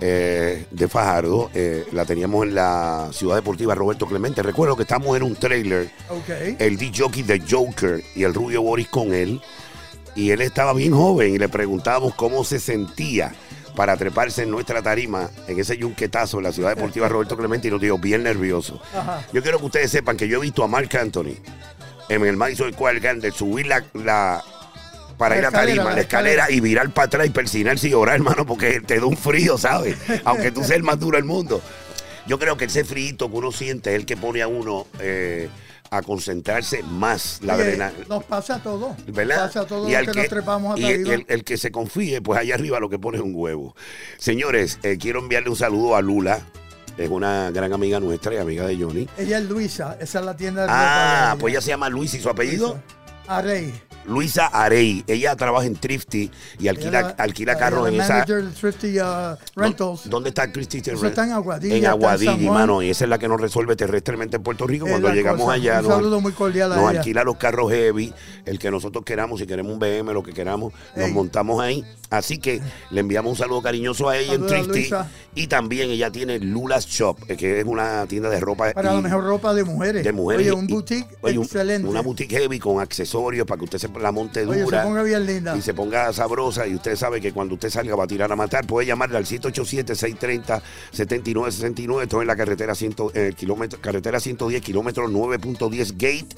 eh, 0.00 0.66
de 0.70 0.88
Fajardo. 0.88 1.50
eh, 1.54 1.86
la 1.92 2.04
teníamos 2.04 2.44
en 2.44 2.54
la 2.54 3.08
Ciudad 3.12 3.36
Deportiva 3.36 3.74
Roberto 3.74 4.06
Clemente. 4.06 4.42
Recuerdo 4.42 4.76
que 4.76 4.82
estamos 4.82 5.16
en 5.16 5.22
un 5.22 5.34
trailer. 5.36 5.90
Ok. 6.10 6.58
el 6.58 6.76
DJ 6.76 7.22
de 7.24 7.42
Joker 7.48 8.02
y 8.14 8.24
el 8.24 8.34
rubio 8.34 8.62
Boris 8.62 8.88
con 8.88 9.14
él. 9.14 9.40
Y 10.14 10.30
él 10.30 10.40
estaba 10.40 10.72
bien 10.72 10.92
joven 10.92 11.34
y 11.34 11.38
le 11.38 11.48
preguntábamos 11.48 12.14
cómo 12.14 12.42
se 12.44 12.58
sentía 12.58 13.32
para 13.76 13.96
treparse 13.96 14.42
en 14.42 14.50
nuestra 14.50 14.82
tarima 14.82 15.30
en 15.46 15.60
ese 15.60 15.76
yunquetazo 15.76 16.38
en 16.38 16.44
la 16.44 16.52
ciudad 16.52 16.74
deportiva 16.74 17.08
Roberto 17.08 17.36
Clemente 17.36 17.68
y 17.68 17.70
nos 17.70 17.80
dijo 17.80 17.98
bien 17.98 18.22
nervioso. 18.24 18.80
Ajá. 18.94 19.24
Yo 19.32 19.42
quiero 19.42 19.58
que 19.58 19.66
ustedes 19.66 19.90
sepan 19.90 20.16
que 20.16 20.26
yo 20.26 20.38
he 20.38 20.40
visto 20.40 20.64
a 20.64 20.66
Mark 20.68 20.88
Anthony 20.98 21.34
en 22.08 22.24
el 22.26 22.36
Madison 22.36 22.72
Square 22.72 23.00
Garden 23.00 23.32
subir 23.32 23.66
la, 23.66 23.84
la- 23.94 24.42
para 25.18 25.34
La 25.36 25.40
ir 25.40 25.46
a 25.46 25.50
tarima, 25.50 25.84
la 25.84 25.94
la 25.94 26.00
escalera 26.00 26.42
escalera. 26.44 26.50
y 26.50 26.60
virar 26.60 26.90
para 26.90 27.06
atrás 27.06 27.26
y 27.26 27.30
persinarse 27.30 27.86
y 27.88 27.90
llorar, 27.90 28.16
hermano, 28.16 28.44
porque 28.44 28.80
te 28.80 28.98
da 29.00 29.06
un 29.06 29.16
frío, 29.16 29.56
¿sabes? 29.56 29.96
Aunque 30.24 30.50
tú 30.50 30.60
seas 30.60 30.76
el 30.76 30.82
más 30.82 30.98
duro 30.98 31.16
del 31.16 31.24
mundo. 31.24 31.62
Yo 32.26 32.38
creo 32.38 32.56
que 32.56 32.64
ese 32.66 32.84
frío 32.84 33.16
que 33.16 33.24
uno 33.24 33.52
siente 33.52 33.90
es 33.90 33.96
el 33.96 34.04
que 34.06 34.16
pone 34.16 34.42
a 34.42 34.48
uno 34.48 34.86
eh, 35.00 35.48
a 35.90 36.02
concentrarse 36.02 36.82
más 36.82 37.40
la 37.42 37.54
adrenalina. 37.54 38.04
Nos 38.08 38.24
pasa 38.24 38.56
a 38.56 38.62
todos. 38.62 38.94
¿verdad? 39.06 39.36
Nos 39.36 39.46
pasa 39.46 39.60
a 39.60 39.66
todos 39.66 39.88
Y 39.88 39.92
los 39.92 40.06
que, 40.14 40.20
nos 40.20 40.28
trepamos 40.28 40.78
y 40.78 40.82
hasta 40.84 40.94
el, 40.94 41.00
arriba. 41.02 41.14
el- 41.14 41.24
el 41.28 41.44
que 41.44 41.56
se 41.56 41.70
confíe, 41.70 42.20
pues 42.22 42.40
allá 42.40 42.54
arriba 42.54 42.80
lo 42.80 42.88
que 42.88 42.98
pone 42.98 43.18
es 43.18 43.24
un 43.24 43.32
huevo. 43.34 43.74
Señores, 44.18 44.78
eh, 44.82 44.98
quiero 44.98 45.20
enviarle 45.20 45.50
un 45.50 45.56
saludo 45.56 45.96
a 45.96 46.02
Lula. 46.02 46.40
Es 46.98 47.10
una 47.10 47.50
gran 47.50 47.72
amiga 47.74 48.00
nuestra 48.00 48.32
y 48.34 48.38
amiga 48.38 48.66
de 48.66 48.76
Johnny. 48.82 49.06
Ella 49.18 49.38
es 49.38 49.44
Luisa, 49.44 49.98
esa 50.00 50.20
es 50.20 50.24
la 50.24 50.34
tienda 50.36 50.62
de 50.62 50.68
Ah, 50.70 51.36
pues 51.38 51.52
ella 51.52 51.60
se 51.60 51.68
llama 51.68 51.88
Luis 51.90 52.14
y 52.14 52.20
su 52.20 52.30
apellido. 52.30 52.80
Arey. 53.28 53.74
Luisa 54.06 54.46
Arey. 54.46 55.04
Ella 55.06 55.34
trabaja 55.36 55.66
en 55.66 55.76
Thrifty 55.76 56.30
y 56.58 56.68
alquila, 56.68 57.00
Ella- 57.00 57.14
alquila 57.18 57.52
ella 57.52 57.58
carros 57.60 57.88
en 57.88 58.00
esa. 58.00 58.24
de 58.24 58.42
Thrifty 58.50 58.98
uh, 59.00 59.36
Rentals. 59.54 60.08
¿Dónde 60.08 60.30
está 60.30 60.50
Thrifty 60.50 60.78
está 60.78 61.24
en 61.24 61.32
Aguadilla, 61.32 61.76
En 61.76 61.86
Aguadilla, 61.86 62.52
mano. 62.52 62.82
Y 62.82 62.90
esa 62.90 63.04
es 63.04 63.10
la 63.10 63.18
que 63.18 63.28
nos 63.28 63.40
resuelve 63.40 63.76
terrestremente 63.76 64.36
en 64.36 64.42
Puerto 64.42 64.66
Rico. 64.66 64.86
Es 64.86 64.92
Cuando 64.92 65.10
llegamos 65.12 65.42
cosa. 65.42 65.54
allá, 65.54 65.80
Un 65.80 66.10
nos- 66.10 66.22
muy 66.22 66.32
cordial 66.32 66.70
nos 66.70 66.88
alquila 66.88 67.24
los 67.24 67.36
carros 67.36 67.70
heavy, 67.70 68.12
el 68.44 68.58
que 68.58 68.70
nosotros 68.70 69.04
queramos, 69.04 69.40
si 69.40 69.46
queremos 69.46 69.72
un 69.72 69.78
BM, 69.78 70.12
lo 70.12 70.22
que 70.22 70.32
queramos, 70.32 70.72
nos 70.94 71.06
Ey. 71.06 71.12
montamos 71.12 71.60
ahí. 71.60 71.84
Así 72.08 72.38
que 72.38 72.60
le 72.90 73.00
enviamos 73.00 73.30
un 73.32 73.36
saludo 73.36 73.62
cariñoso 73.62 74.08
a 74.08 74.16
ella 74.16 74.34
en 74.34 74.46
Thrifty. 74.46 74.68
Luisa. 74.68 75.08
Y 75.34 75.48
también 75.48 75.90
ella 75.90 76.10
tiene 76.10 76.38
Lula's 76.38 76.86
Shop, 76.86 77.18
eh, 77.28 77.36
que 77.36 77.60
es 77.60 77.66
una 77.66 78.06
tienda 78.06 78.30
de 78.30 78.38
ropa. 78.40 78.72
Para 78.72 78.92
y- 78.92 78.96
la 78.96 79.00
mejor 79.02 79.24
ropa 79.24 79.52
de 79.54 79.64
mujeres. 79.64 80.04
de 80.04 80.12
mujeres. 80.12 80.46
Oye, 80.46 80.52
un 80.52 80.66
boutique 80.68 81.08
oye, 81.20 81.36
excelente. 81.36 81.88
Una 81.88 82.02
boutique 82.02 82.30
heavy 82.38 82.58
con 82.60 82.80
accesorios 82.80 83.46
para 83.46 83.58
que 83.58 83.64
usted 83.64 83.78
se 83.78 83.88
la 84.00 84.12
monte 84.12 84.46
Oye, 84.46 84.64
se 84.66 84.78
ponga 84.78 85.02
bien 85.02 85.26
linda. 85.26 85.56
Y 85.56 85.62
se 85.62 85.74
ponga 85.74 86.12
sabrosa. 86.12 86.64
Y 86.66 86.74
usted 86.74 86.96
sabe 86.96 87.20
que 87.20 87.32
cuando 87.32 87.54
usted 87.54 87.70
salga 87.70 87.94
va 87.96 88.04
a 88.04 88.06
tirar 88.06 88.30
a 88.32 88.36
matar. 88.36 88.66
Puede 88.66 88.86
llamarle 88.86 89.16
al 89.16 89.24
787-630-7969. 89.24 92.02
Esto 92.02 92.18
es 92.18 92.22
en 92.22 92.26
la 92.26 92.36
carretera, 92.36 92.74
100, 92.74 92.96
en 93.14 93.26
el 93.26 93.34
kilómetro, 93.34 93.80
carretera 93.80 94.20
110, 94.20 94.62
kilómetro 94.62 95.08
9.10 95.08 95.92
Gate, 95.92 96.36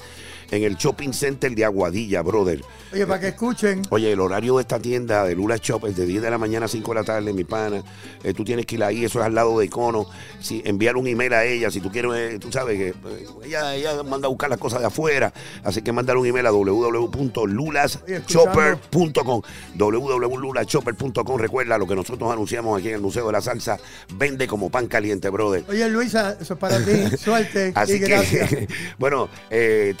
en 0.51 0.63
el 0.63 0.75
shopping 0.75 1.13
center 1.13 1.53
de 1.53 1.65
Aguadilla, 1.65 2.21
brother. 2.21 2.63
Oye, 2.91 3.05
para 3.05 3.19
que 3.19 3.27
escuchen. 3.29 3.83
Oye, 3.89 4.11
el 4.11 4.19
horario 4.19 4.57
de 4.57 4.61
esta 4.61 4.79
tienda 4.79 5.23
de 5.23 5.35
Lula 5.35 5.57
Shop 5.57 5.85
es 5.85 5.95
de 5.95 6.05
10 6.05 6.23
de 6.23 6.31
la 6.31 6.37
mañana 6.37 6.65
a 6.65 6.69
5 6.69 6.91
de 6.91 6.95
la 6.95 7.03
tarde, 7.03 7.33
mi 7.33 7.43
pana. 7.43 7.83
Eh, 8.23 8.33
tú 8.33 8.43
tienes 8.43 8.65
que 8.65 8.75
ir 8.75 8.83
ahí, 8.83 9.05
eso 9.05 9.19
es 9.19 9.25
al 9.25 9.35
lado 9.35 9.59
de 9.59 9.65
Icono. 9.65 10.07
Si, 10.39 10.63
enviar 10.65 10.97
un 10.97 11.05
email 11.07 11.33
a 11.33 11.45
ella, 11.45 11.69
si 11.69 11.81
tú 11.81 11.91
quieres, 11.91 12.11
eh, 12.15 12.39
tú 12.39 12.51
sabes 12.51 12.77
que 12.77 12.87
eh, 12.89 13.27
ella, 13.45 13.75
ella 13.75 14.01
manda 14.03 14.25
a 14.27 14.29
buscar 14.29 14.49
las 14.49 14.59
cosas 14.59 14.79
de 14.79 14.87
afuera. 14.87 15.31
Así 15.63 15.83
que 15.83 15.91
mandar 15.91 16.17
un 16.17 16.25
email 16.25 16.47
a 16.47 16.51
www.lulaschopper.com. 16.51 19.41
www.lulachopper.com. 19.75 21.37
Recuerda 21.37 21.77
lo 21.77 21.85
que 21.87 21.95
nosotros 21.95 22.31
anunciamos 22.31 22.79
aquí 22.79 22.87
en 22.89 22.95
el 22.95 23.01
Museo 23.01 23.27
de 23.27 23.33
la 23.33 23.41
Salsa. 23.41 23.77
Vende 24.15 24.47
como 24.47 24.69
pan 24.69 24.87
caliente, 24.87 25.29
brother. 25.29 25.63
Oye, 25.69 25.87
Luisa, 25.89 26.37
eso 26.39 26.53
es 26.55 26.59
para 26.59 26.83
ti. 26.83 27.17
Suerte 27.17 27.71
Así 27.75 27.93
y 27.93 27.99
gracias. 27.99 28.49
que, 28.49 28.67
bueno, 28.97 29.29
eh, 29.49 29.93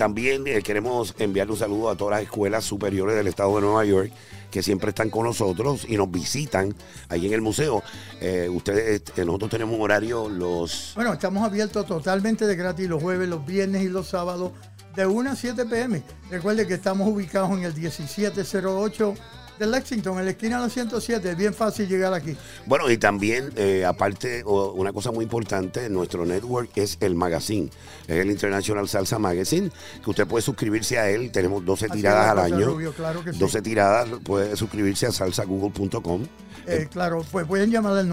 eh, 0.45 0.61
queremos 0.63 1.15
enviarle 1.19 1.53
un 1.53 1.59
saludo 1.59 1.89
a 1.89 1.95
todas 1.95 2.17
las 2.17 2.23
escuelas 2.23 2.63
superiores 2.65 3.15
del 3.15 3.27
estado 3.27 3.55
de 3.55 3.61
Nueva 3.61 3.85
York 3.85 4.11
que 4.51 4.63
siempre 4.63 4.89
están 4.89 5.09
con 5.09 5.25
nosotros 5.25 5.85
y 5.87 5.97
nos 5.97 6.09
visitan 6.09 6.73
ahí 7.09 7.25
en 7.27 7.33
el 7.33 7.41
museo. 7.41 7.83
Eh, 8.19 8.49
ustedes, 8.49 9.03
eh, 9.15 9.25
nosotros 9.25 9.51
tenemos 9.51 9.75
un 9.75 9.81
horario 9.81 10.27
los... 10.27 10.93
Bueno, 10.95 11.13
estamos 11.13 11.43
abiertos 11.43 11.85
totalmente 11.85 12.47
de 12.47 12.55
gratis 12.55 12.89
los 12.89 13.01
jueves, 13.01 13.29
los 13.29 13.45
viernes 13.45 13.83
y 13.83 13.89
los 13.89 14.07
sábados 14.07 14.51
de 14.95 15.05
1 15.05 15.31
a 15.31 15.35
7 15.35 15.65
pm. 15.65 16.03
Recuerde 16.29 16.67
que 16.67 16.73
estamos 16.73 17.07
ubicados 17.07 17.51
en 17.51 17.63
el 17.63 17.73
1708 17.73 19.13
de 19.59 19.67
Lexington, 19.67 20.17
en 20.19 20.25
la 20.25 20.31
esquina 20.31 20.57
de 20.57 20.63
la 20.63 20.69
107. 20.69 21.31
Es 21.31 21.37
bien 21.37 21.53
fácil 21.53 21.87
llegar 21.87 22.13
aquí. 22.13 22.35
Bueno, 22.65 22.89
y 22.89 22.97
también, 22.97 23.51
eh, 23.57 23.85
aparte, 23.85 24.41
o- 24.45 24.71
una 24.71 24.93
cosa 24.93 25.11
muy 25.11 25.23
importante, 25.23 25.89
nuestro 25.89 26.25
network 26.25 26.71
es 26.77 26.97
el 27.01 27.13
magazine, 27.15 27.69
es 28.07 28.17
el 28.17 28.31
International 28.31 28.87
Salsa 28.87 29.19
Magazine, 29.19 29.69
que 30.03 30.09
usted 30.09 30.25
puede 30.25 30.41
suscribirse 30.41 30.97
a 30.97 31.09
él. 31.09 31.31
Tenemos 31.31 31.65
12 31.65 31.85
Así 31.85 31.97
tiradas 31.97 32.29
al 32.29 32.39
año. 32.39 32.65
Rubio, 32.67 32.93
claro 32.93 33.23
que 33.23 33.33
sí. 33.33 33.39
12 33.39 33.61
tiradas, 33.61 34.07
puede 34.23 34.55
suscribirse 34.55 35.05
a 35.07 35.11
salsagoogle.com. 35.11 36.23
Eh, 36.69 36.87
claro, 36.91 37.25
pues 37.31 37.47
pueden 37.47 37.71
llamar 37.71 37.97
al 37.97 38.07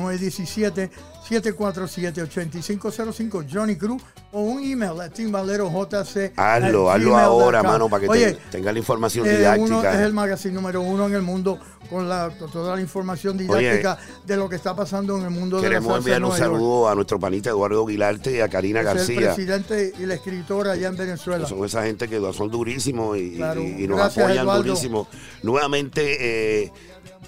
747-8505 1.29 3.47
Johnny 3.53 3.77
Cruz 3.77 4.03
o 4.33 4.40
un 4.42 4.62
email 4.62 5.01
a 5.01 5.09
timbalerojc. 5.09 5.73
Hazlo, 6.37 6.90
at 6.90 6.97
hazlo 6.97 7.11
gmail.com. 7.11 7.19
ahora, 7.19 7.62
mano, 7.62 7.88
para 7.88 8.03
que 8.03 8.09
Oye, 8.09 8.33
te- 8.33 8.38
tenga 8.53 8.73
la 8.73 8.79
información 8.79 9.27
eh, 9.27 9.38
didáctica. 9.38 9.66
uno 9.79 9.88
es 9.88 9.97
el 10.01 10.12
magazine 10.12 10.55
número 10.55 10.81
uno 10.83 11.07
en 11.07 11.14
el 11.14 11.23
mundo 11.23 11.59
con, 11.90 12.09
la, 12.09 12.31
con 12.38 12.51
toda 12.51 12.75
la 12.77 12.81
información 12.83 13.37
didáctica 13.38 13.99
de 14.25 14.37
lo 14.37 14.49
que 14.49 14.57
está 14.57 14.75
pasando 14.75 15.16
en 15.19 15.25
el 15.25 15.31
mundo 15.31 15.57
de 15.57 15.62
la 15.64 15.69
Queremos 15.69 15.99
enviar 15.99 16.25
un 16.25 16.33
saludo 16.33 16.88
a 16.88 16.95
nuestro 16.95 17.19
panita 17.19 17.51
Eduardo 17.51 17.85
Guilarte 17.87 18.37
y 18.37 18.40
a 18.40 18.49
Karina 18.49 18.81
Es 18.81 18.87
el 18.87 18.95
García. 18.97 19.35
presidente 19.35 19.92
y 19.99 20.07
la 20.07 20.14
escritora 20.14 20.73
allá 20.73 20.88
en 20.88 20.97
Venezuela. 20.97 21.47
Son 21.47 21.64
esa 21.64 21.83
gente 21.85 22.09
que 22.09 22.21
son 22.33 22.51
durísimos 22.51 23.16
y, 23.19 23.37
Claro. 23.37 23.62
y- 23.62 23.85
y 23.85 23.88
nos 23.88 23.99
Gracias, 23.99 24.25
apoyan 24.25 24.42
Eduardo. 24.45 24.62
durísimo. 24.64 25.09
Nuevamente, 25.42 26.62
eh, 26.64 26.73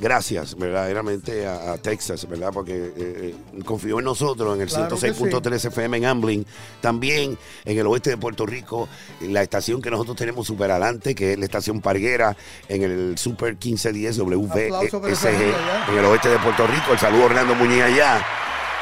gracias 0.00 0.56
verdaderamente 0.56 1.46
a, 1.46 1.72
a 1.72 1.78
Texas, 1.78 2.28
¿verdad? 2.28 2.50
Porque 2.52 2.74
eh, 2.74 2.92
eh, 2.96 3.62
confió 3.64 3.98
en 3.98 4.04
nosotros 4.04 4.54
en 4.54 4.62
el 4.62 4.68
Claro 4.68 4.96
que 4.98 5.12
106.3 5.12 5.64
FM 5.66 5.96
en 5.98 6.04
Amblin. 6.04 6.46
También 6.80 7.38
en 7.64 7.78
el 7.78 7.86
oeste 7.86 8.10
de 8.10 8.16
Puerto 8.16 8.46
Rico, 8.46 8.88
la 9.22 9.42
estación 9.42 9.82
que 9.82 9.90
nosotros 9.90 10.16
tenemos 10.16 10.46
super 10.46 10.70
adelante, 10.70 11.14
que 11.14 11.32
es 11.32 11.38
la 11.38 11.44
estación 11.44 11.80
Parguera, 11.80 12.36
en 12.68 12.82
el 12.82 13.18
Super 13.18 13.52
1510 13.52 14.18
Aplauso 14.18 15.00
para 15.00 15.12
esa 15.12 15.30
WSG, 15.30 15.38
gente 15.38 15.56
allá. 15.56 15.86
en 15.88 15.98
el 15.98 16.04
oeste 16.04 16.28
de 16.28 16.38
Puerto 16.38 16.66
Rico. 16.66 16.92
El 16.92 16.98
saludo 16.98 17.24
Orlando 17.24 17.54
Muñiz 17.54 17.82
allá. 17.82 18.24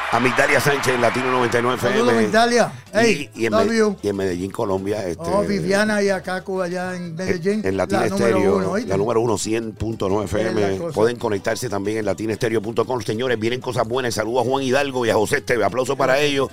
A 0.09 0.21
Migdalia 0.21 0.61
Sánchez 0.61 0.95
en 0.95 1.01
Latino 1.01 1.29
99 1.31 1.75
FM. 1.75 1.97
Saludos, 1.97 2.15
Migdalia. 2.15 2.71
Hey, 2.93 3.29
y, 3.35 3.43
y 3.43 3.45
en 3.47 3.51
love 3.51 3.67
Me- 3.67 3.77
you. 3.77 3.97
y 4.01 4.07
en 4.07 4.15
Medellín, 4.15 4.51
Colombia. 4.51 5.05
Este, 5.05 5.21
Oh, 5.25 5.41
Viviana 5.43 6.01
y 6.01 6.09
Akaku 6.09 6.61
allá 6.61 6.95
en 6.95 7.13
Medellín. 7.13 7.61
en 7.65 7.75
Latina 7.75 8.01
la 8.03 8.07
número 8.07 8.27
Estéreo, 8.27 8.55
uno, 8.55 8.71
¿oíste? 8.71 8.89
la 8.89 8.97
número 8.97 9.19
uno, 9.19 9.33
100.9 9.37 10.23
Es 10.23 10.31
la 10.31 10.39
FM. 10.41 10.91
Pueden 10.93 11.17
conectarse 11.17 11.67
también 11.67 11.97
en 11.97 12.05
latinestereo.com. 12.05 13.01
Señores, 13.01 13.37
vienen 13.37 13.59
cosas 13.59 13.85
buenas. 13.85 14.13
Saludos 14.13 14.45
a 14.45 14.49
Juan 14.49 14.63
Hidalgo 14.63 15.05
y 15.05 15.09
a 15.09 15.13
José 15.15 15.37
Esteve. 15.37 15.65
Aplausos 15.65 15.97
para 15.97 16.17
ellos, 16.19 16.47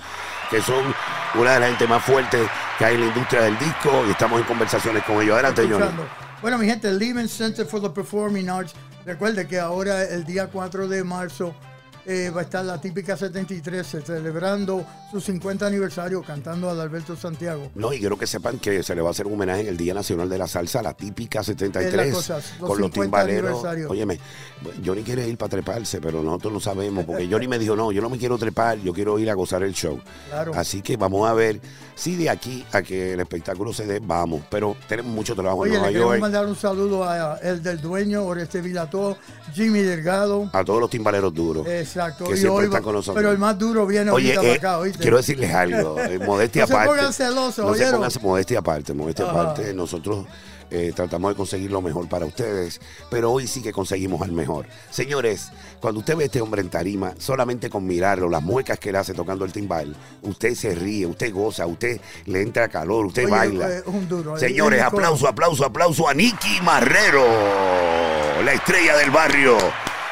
que 0.51 0.61
son 0.61 0.83
una 1.37 1.55
de 1.55 1.61
las 1.61 1.69
gente 1.69 1.87
más 1.87 2.05
fuertes 2.05 2.41
que 2.77 2.85
hay 2.85 2.97
en 2.97 3.03
la 3.03 3.07
industria 3.07 3.43
del 3.43 3.57
disco. 3.61 3.91
Y 4.09 4.11
estamos 4.11 4.41
en 4.41 4.47
conversaciones 4.49 5.05
con 5.05 5.23
ellos. 5.23 5.35
Adelante, 5.35 5.63
señores. 5.63 5.89
Bueno, 6.43 6.59
mi 6.59 6.67
gente, 6.67 6.89
el 6.89 6.99
Lehman 6.99 7.29
Center 7.29 7.65
for 7.65 7.81
the 7.81 7.89
Performing 7.91 8.51
Arts. 8.51 8.73
Recuerde 9.07 9.47
que 9.47 9.61
ahora, 9.61 10.03
el 10.03 10.25
día 10.25 10.49
4 10.49 10.89
de 10.89 11.05
marzo, 11.05 11.55
eh, 12.07 12.31
va 12.31 12.41
a 12.41 12.45
estar 12.45 12.65
la 12.65 12.81
típica 12.81 13.17
73 13.17 13.87
celebrando 14.05 14.85
su 15.15 15.21
50 15.21 15.65
aniversario 15.65 16.23
cantando 16.23 16.69
al 16.69 16.81
Alberto 16.81 17.15
Santiago. 17.15 17.71
No, 17.77 17.93
y 17.93 18.01
quiero 18.01 18.19
que 18.19 18.27
sepan 18.27 18.59
que 18.59 18.83
se 18.83 18.97
le 18.97 19.01
va 19.01 19.09
a 19.09 19.11
hacer 19.13 19.27
un 19.27 19.35
homenaje 19.35 19.61
en 19.61 19.69
el 19.69 19.77
Día 19.77 19.95
Nacional 19.95 20.29
de 20.29 20.39
la 20.39 20.49
Salsa, 20.49 20.83
la 20.83 20.95
típica 20.95 21.41
Es 21.41 21.47
73, 21.47 21.95
la 21.95 22.13
cosa, 22.13 22.35
los 22.35 22.69
con 22.69 22.81
los 22.81 22.91
50 22.91 23.01
timbaleros. 23.01 23.65
Óyeme, 23.89 24.19
Johnny 24.85 25.03
quiere 25.03 25.29
ir 25.29 25.37
para 25.37 25.51
treparse, 25.51 26.01
pero 26.01 26.21
nosotros 26.21 26.53
no 26.53 26.61
sabemos, 26.61 27.05
porque 27.05 27.29
Johnny 27.31 27.47
me 27.47 27.61
dijo, 27.61 27.77
no, 27.77 27.93
yo 27.93 28.03
no 28.03 28.11
me 28.11 28.19
quiero 28.19 28.37
trepar, 28.39 28.79
yo 28.81 28.93
quiero 28.93 29.17
ir 29.21 29.31
a 29.31 29.35
gozar 29.35 29.63
el 29.63 29.73
show. 29.73 30.01
Claro. 30.29 30.53
Así 30.55 30.83
que 30.83 30.97
vamos 30.97 31.29
a 31.29 31.35
ver 31.35 31.61
si 31.95 32.17
de 32.17 32.29
aquí 32.29 32.65
a 32.73 32.83
que 32.83 33.13
el 33.13 33.21
espectáculo 33.21 33.73
se 33.73 33.87
dé, 33.87 34.01
vamos. 34.01 34.43
Pero 34.51 34.77
tenemos 34.89 35.13
mucho 35.13 35.35
trabajo 35.35 35.59
Oye, 35.59 35.75
en 35.75 35.83
Nueva 35.83 35.93
York. 35.93 36.21
mandar 36.21 36.47
un 36.47 36.57
saludo 36.57 37.05
a 37.05 37.39
el 37.39 37.63
del 37.63 37.81
dueño, 37.81 38.25
Oreste 38.25 38.61
Vilató, 38.61 39.17
Jimmy 39.53 39.81
Delgado. 39.81 40.51
A 40.53 40.65
todos 40.65 40.81
los 40.81 40.91
timbaleros 40.91 41.33
duros. 41.33 41.67
Exacto. 41.69 42.25
que 42.25 42.35
y 42.35 42.37
siempre 42.37 42.59
hoy 42.59 42.65
están 42.65 42.83
con 42.83 42.95
nosotros. 42.95 43.17
Pero 43.17 43.31
el 43.31 43.39
más 43.39 43.59
duro 43.59 43.87
viene 43.87 44.11
Oye, 44.11 44.35
ahorita 44.35 44.41
para 44.41 44.53
eh, 44.53 44.57
acá, 44.57 44.79
¿oíste? 44.79 45.04
Quiero 45.05 45.17
decirles 45.19 45.55
algo, 45.55 45.99
eh, 46.01 46.19
modestia 46.27 46.63
No 46.63 46.67
se 46.69 46.73
aparte. 46.75 46.91
pongan 46.91 47.13
celosos, 47.13 47.59
No 47.65 47.75
se 47.75 47.83
¿oyeron? 47.83 48.01
pongan 48.03 48.23
modestia 48.23 48.59
aparte, 48.59 48.95
modestia 48.95 49.25
Ajá. 49.31 49.41
aparte. 49.41 49.73
Nosotros 49.75 50.27
eh, 50.71 50.93
tratamos 50.97 51.31
de 51.33 51.37
conseguir 51.37 51.71
lo 51.71 51.81
mejor 51.83 52.09
para 52.09 52.27
ustedes, 52.27 52.81
pero 53.11 53.31
hoy 53.31 53.47
sí 53.47 53.63
que 53.63 53.73
conseguimos 53.73 54.23
al 54.23 54.33
mejor. 54.33 54.67
Señores, 54.91 55.51
cuando 55.81 56.01
usted 56.01 56.17
ve 56.17 56.25
a 56.25 56.27
este 56.27 56.41
hombre 56.41 56.63
en 56.63 56.71
tarima, 56.71 57.13
solamente 57.19 57.69
con 57.71 57.87
mirarlo, 57.87 58.29
las 58.29 58.43
muecas 58.43 58.79
que 58.79 58.89
él 58.89 58.97
hace 58.97 59.13
tocando 59.15 59.45
el 59.45 59.53
timbal, 59.53 59.95
usted 60.23 60.55
se 60.55 60.75
ríe, 60.75 61.07
usted 61.07 61.33
goza, 61.33 61.67
usted 61.67 62.01
le 62.27 62.41
entra 62.43 62.69
calor, 62.69 63.07
usted 63.07 63.25
Oye, 63.25 63.31
baila. 63.31 63.71
eh, 63.71 63.83
un 63.87 64.09
duro. 64.09 64.37
Señores, 64.39 64.83
aplauso, 64.83 65.29
aplauso, 65.29 65.65
aplauso 65.65 66.09
a 66.09 66.15
Nicky 66.15 66.61
Marrero, 66.63 67.25
la 68.45 68.53
estrella 68.55 68.97
del 68.97 69.11
barrio 69.11 69.57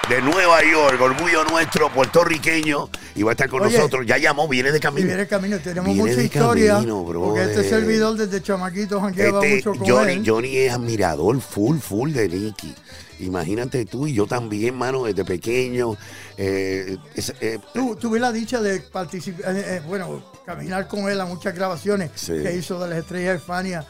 de 0.08 0.20
Nueva 0.20 0.60
York, 0.64 1.00
orgullo 1.00 1.44
nuestro, 1.44 1.88
puertorriqueño, 1.92 2.88
y 3.14 3.22
va 3.22 3.30
a 3.30 3.32
estar 3.32 3.48
con 3.48 3.62
Oye, 3.62 3.76
nosotros. 3.76 4.04
Ya 4.06 4.18
llamó, 4.18 4.48
viene 4.48 4.72
de 4.72 4.78
Y 4.78 4.80
camino. 4.80 5.06
viene 5.06 5.26
camino, 5.26 5.58
tenemos 5.58 5.86
Viene 5.86 6.02
mucha 6.02 6.16
de 6.16 6.24
historia. 6.24 6.72
camino, 6.74 7.04
porque 7.06 7.42
este 7.44 7.68
servidor 7.68 8.16
desde 8.16 8.42
chamaquito 8.42 9.00
jangueaba 9.00 9.44
Este, 9.46 9.68
mucho 9.70 9.78
con 9.80 9.88
Johnny, 9.88 10.12
él. 10.14 10.22
Johnny 10.26 10.56
es 10.56 10.72
admirador 10.72 11.40
full, 11.40 11.78
full 11.78 12.12
de 12.12 12.28
Nicky. 12.28 12.74
Imagínate 13.20 13.84
tú 13.84 14.08
y 14.08 14.14
yo 14.14 14.26
también, 14.26 14.74
mano, 14.76 15.04
desde 15.04 15.24
pequeño. 15.24 15.96
eh, 16.36 16.96
es- 17.14 17.34
eh, 17.40 17.58
Tu- 17.74 17.94
tuve 17.96 18.18
la 18.18 18.32
dicha 18.32 18.60
de 18.60 18.80
participar, 18.80 19.54
eh, 19.54 19.80
bueno, 19.86 20.24
caminar 20.44 20.88
con 20.88 21.08
él 21.10 21.20
a 21.20 21.26
muchas 21.26 21.54
grabaciones 21.54 22.10
Sí. 22.14 22.32
que 22.42 22.56
hizo 22.56 22.80
de 22.80 22.88
las 22.88 22.98
estrellas 22.98 23.34
de 23.34 23.38
Fania 23.38 23.84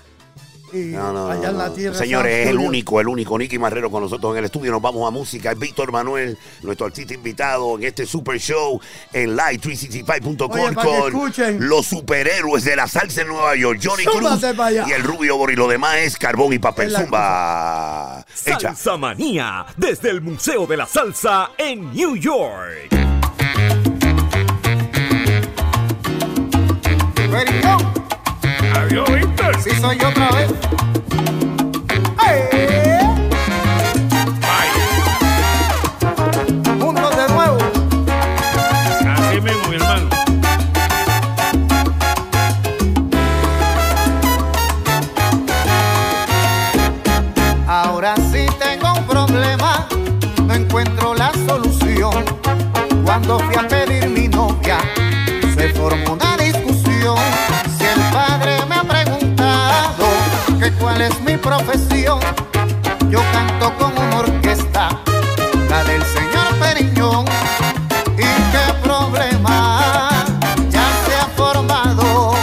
No, 0.73 1.13
no, 1.13 1.31
allá 1.31 1.43
no, 1.43 1.51
en 1.51 1.59
la 1.59 1.67
no. 1.69 1.73
tierra. 1.73 1.97
Señores, 1.97 2.47
es 2.47 2.49
el 2.49 2.59
único, 2.59 3.01
el 3.01 3.09
único. 3.09 3.39
Nicky 3.39 3.59
Marrero 3.59 3.91
con 3.91 4.03
nosotros 4.03 4.33
en 4.33 4.39
el 4.39 4.45
estudio. 4.47 4.73
Nos 4.73 4.83
vamos 4.83 5.07
a 5.07 5.11
música. 5.11 5.53
Es 5.53 5.59
Víctor 5.59 5.93
Manuel, 5.93 6.39
nuestro 6.63 6.87
artista 6.87 7.15
invitado 7.15 7.77
en 7.77 7.85
este 7.85 8.07
super 8.07 8.39
show 8.39 8.81
en 9.13 9.37
live365.com 9.37 10.51
Oye, 10.51 10.73
para 10.73 10.89
que 11.05 11.13
con 11.13 11.69
los 11.69 11.87
superhéroes 11.87 12.65
de 12.65 12.77
la 12.77 12.89
salsa 12.89 13.23
en 13.23 13.29
Nueva 13.29 13.55
York. 13.57 13.81
Johnny 13.83 14.05
Cruz 14.05 14.43
y 14.87 14.93
el 14.93 15.03
Rubio 15.03 15.37
Bor 15.37 15.51
y 15.53 15.57
lo 15.57 15.69
demás 15.69 15.97
es 15.99 16.17
carbón 16.17 16.53
y 16.53 16.59
papel. 16.59 16.91
Zumba. 16.91 18.25
Salsa 18.35 18.97
Manía 18.97 19.67
desde 19.77 20.11
el 20.11 20.21
Museo 20.21 20.67
de 20.67 20.77
la 20.77 20.87
Salsa 20.87 21.51
en 21.59 21.93
New 21.93 22.17
York. 22.17 22.89
Perico, 27.31 27.79
Adiós, 28.75 29.09
Víctor. 29.53 29.73
si 29.73 29.81
soy 29.81 29.99
yo 29.99 30.09
otra 30.09 30.31
vez. 30.31 30.51
¡Ay! 32.19 32.41
Juntos 36.81 37.17
de 37.17 37.29
nuevo. 37.33 37.59
Así 39.09 39.41
mismo, 39.41 39.69
mi 39.69 39.77
hermano. 39.77 40.09
Ahora 47.67 48.15
sí 48.31 48.47
tengo 48.59 48.93
un 48.93 49.07
problema, 49.07 49.87
no 50.47 50.55
encuentro 50.55 51.15
la 51.15 51.33
solución. 51.47 52.25
Cuando 53.05 53.39
fui 53.41 53.57
a 53.57 53.69
pedir 53.69 54.09
mi 54.09 54.29
novia, 54.29 54.79
se 55.55 55.69
formó 55.71 56.15
una 56.15 56.32
es 61.03 61.21
mi 61.23 61.37
profesión, 61.37 62.21
yo 63.11 63.21
canto 63.33 63.73
con 63.77 63.93
una 63.99 64.19
orquesta, 64.19 64.89
la 65.69 65.83
del 65.85 66.03
señor 66.05 66.47
Periñón. 66.61 67.25
¿Y 68.17 68.31
qué 68.53 68.73
problema 68.83 70.11
ya 70.71 70.87
se 71.05 71.15
ha 71.17 71.27
formado? 71.37 72.35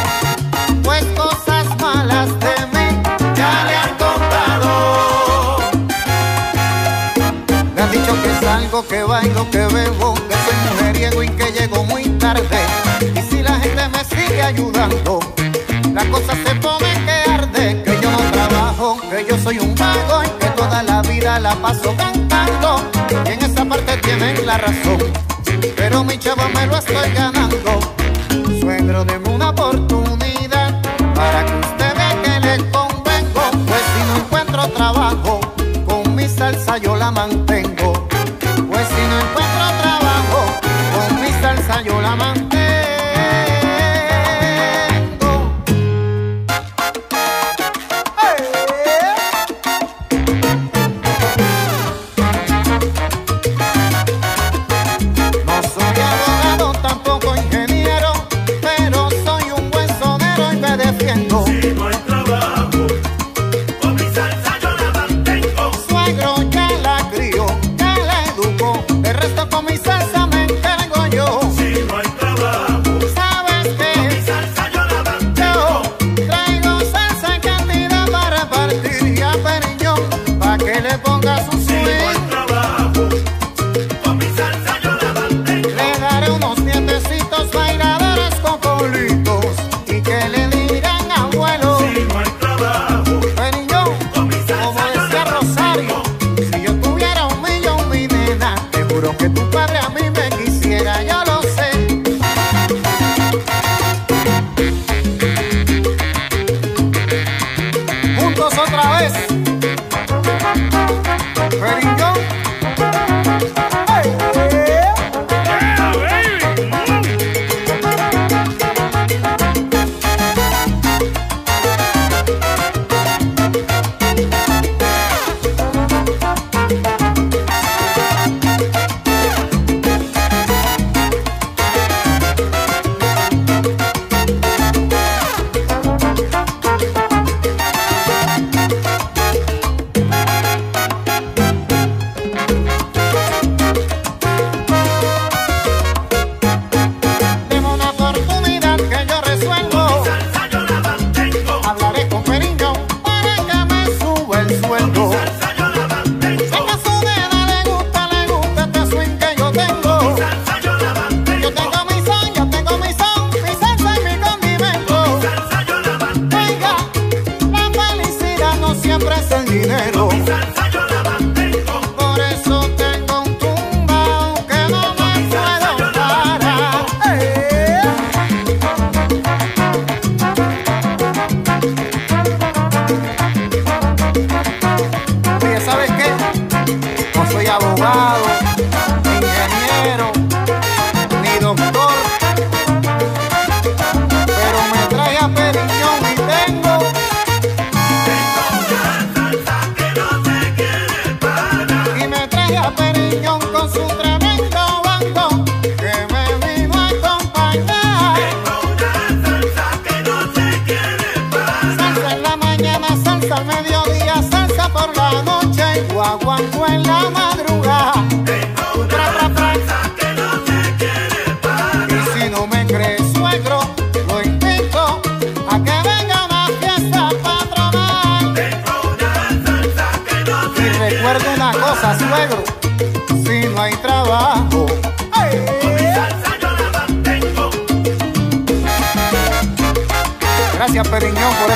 Pues 0.83 1.05
cosas 1.15 1.67
malas 1.79 2.27
de 2.39 2.55
mí 2.73 3.01
ya 3.35 3.63
le 3.67 3.75
han 3.77 3.97
contado. 3.97 5.59
Me 7.75 7.81
han 7.81 7.91
dicho 7.91 8.13
que 8.21 8.45
salgo, 8.45 8.85
que 8.87 9.03
bailo, 9.03 9.49
que 9.51 9.65
bebo, 9.67 10.13
que 10.15 10.35
soy 10.43 10.57
mujeriego 10.69 11.23
y 11.23 11.29
que 11.29 11.51
llego 11.53 11.83
muy 11.85 12.09
tarde. 12.19 12.59
Y 13.15 13.21
si 13.21 13.41
la 13.41 13.57
gente 13.59 13.87
me 13.87 14.03
sigue 14.03 14.41
ayudando, 14.41 15.19
la 15.93 16.03
cosa 16.09 16.33
se 16.45 16.55
pone 16.55 16.87
que 17.05 17.31
arde. 17.31 17.88
Que 18.97 19.23
yo 19.29 19.37
soy 19.37 19.59
un 19.59 19.75
vago 19.75 20.23
y 20.23 20.29
que 20.39 20.47
toda 20.57 20.81
la 20.81 21.03
vida 21.03 21.39
la 21.39 21.53
paso 21.55 21.93
cantando. 21.95 22.81
Y 23.23 23.29
en 23.29 23.43
esa 23.43 23.63
parte 23.63 23.97
tienen 23.97 24.43
la 24.47 24.57
razón, 24.57 24.97
pero 25.75 26.03
mi 26.03 26.17
chavo 26.17 26.49
me 26.55 26.65
lo 26.65 26.77
estoy 26.77 27.11
ganando. 27.11 27.79
Suegro, 28.59 29.05
deme 29.05 29.29
una 29.29 29.49
oportunidad 29.51 30.81
para 31.13 31.45
que 31.45 31.53
usted 31.59 31.95
vea 31.97 32.21
que 32.23 32.39
le 32.39 32.57
convengo. 32.71 33.41
Pues 33.67 33.81
si 33.93 34.07
no 34.07 34.17
encuentro 34.17 34.67
trabajo, 34.69 35.39
con 35.85 36.15
mi 36.15 36.27
salsa 36.27 36.77
yo 36.79 36.95
la 36.95 37.11
mantengo. 37.11 37.48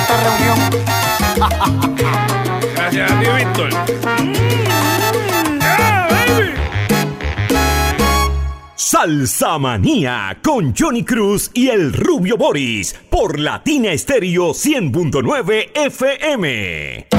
Esta 0.04 0.16
reunión. 0.22 0.58
Gracias 2.74 3.10
a 3.10 3.20
ti, 3.20 3.26
Víctor. 3.38 3.70
Yeah, 5.60 6.08
baby. 6.10 6.54
Salsa 8.76 9.58
Manía 9.58 10.38
con 10.42 10.74
Johnny 10.76 11.04
Cruz 11.04 11.50
y 11.54 11.68
el 11.68 11.92
Rubio 11.92 12.36
Boris 12.36 12.94
por 13.10 13.38
Latina 13.38 13.92
Estéreo 13.92 14.50
100.9 14.50 15.70
FM. 15.74 17.13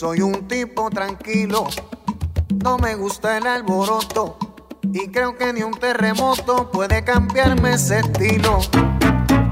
Soy 0.00 0.22
un 0.22 0.48
tipo 0.48 0.88
tranquilo, 0.88 1.66
no 2.64 2.78
me 2.78 2.94
gusta 2.94 3.36
el 3.36 3.46
alboroto 3.46 4.38
y 4.94 5.08
creo 5.08 5.36
que 5.36 5.52
ni 5.52 5.62
un 5.62 5.74
terremoto 5.74 6.70
puede 6.70 7.04
cambiarme 7.04 7.74
ese 7.74 7.98
estilo. 7.98 8.60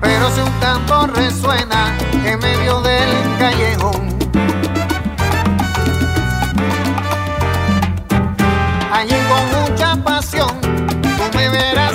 Pero 0.00 0.30
si 0.30 0.40
un 0.40 0.50
tambor 0.58 1.14
resuena 1.14 1.94
en 2.24 2.38
medio 2.38 2.80
del 2.80 3.10
callejón, 3.38 4.08
allí 8.90 9.16
con 9.28 9.60
mucha 9.60 10.02
pasión, 10.02 10.58
tú 10.62 11.36
me 11.36 11.50
verás 11.50 11.87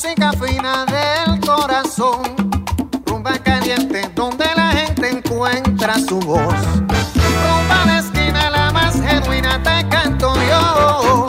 música 0.00 0.32
fina 0.34 0.86
del 0.86 1.40
corazón. 1.40 2.22
Rumba 3.04 3.36
caliente 3.38 4.08
donde 4.14 4.44
la 4.54 4.70
gente 4.70 5.10
encuentra 5.10 5.98
su 5.98 6.20
voz. 6.20 6.54
Rumba 6.76 7.84
de 7.84 7.98
esquina, 7.98 8.48
la 8.48 8.70
más 8.70 8.94
genuina 8.94 9.60
te 9.60 9.88
canto 9.88 10.32
yo. 10.36 11.28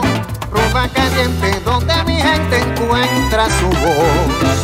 Rumba 0.52 0.86
caliente 0.94 1.60
donde 1.64 1.94
mi 2.04 2.14
gente 2.14 2.60
encuentra 2.60 3.48
su 3.50 3.66
voz. 3.66 4.59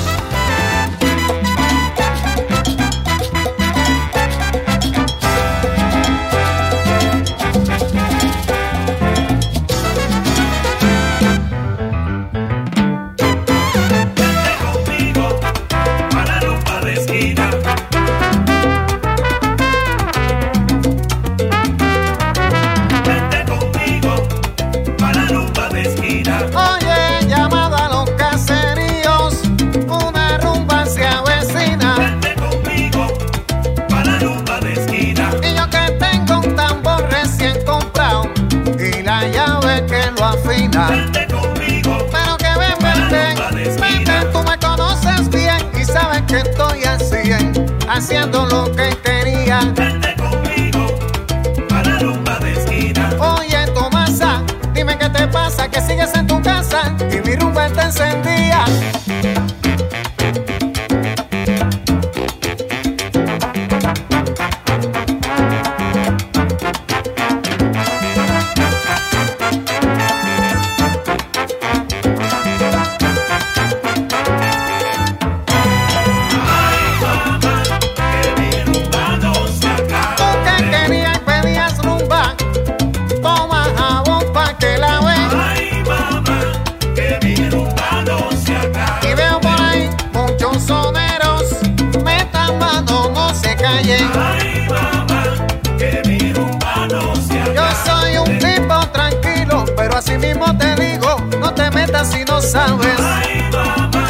Yo 97.54 97.64
soy 97.84 98.18
un 98.18 98.38
tipo 98.38 98.86
tranquilo, 98.92 99.64
pero 99.76 99.96
así 99.96 100.16
mismo 100.18 100.56
te 100.58 100.74
digo, 100.76 101.16
no 101.40 101.52
te 101.54 101.70
metas 101.70 102.10
si 102.12 102.24
no 102.24 102.40
sabes. 102.40 102.98
Ay, 103.00 103.48
mamá, 103.52 104.06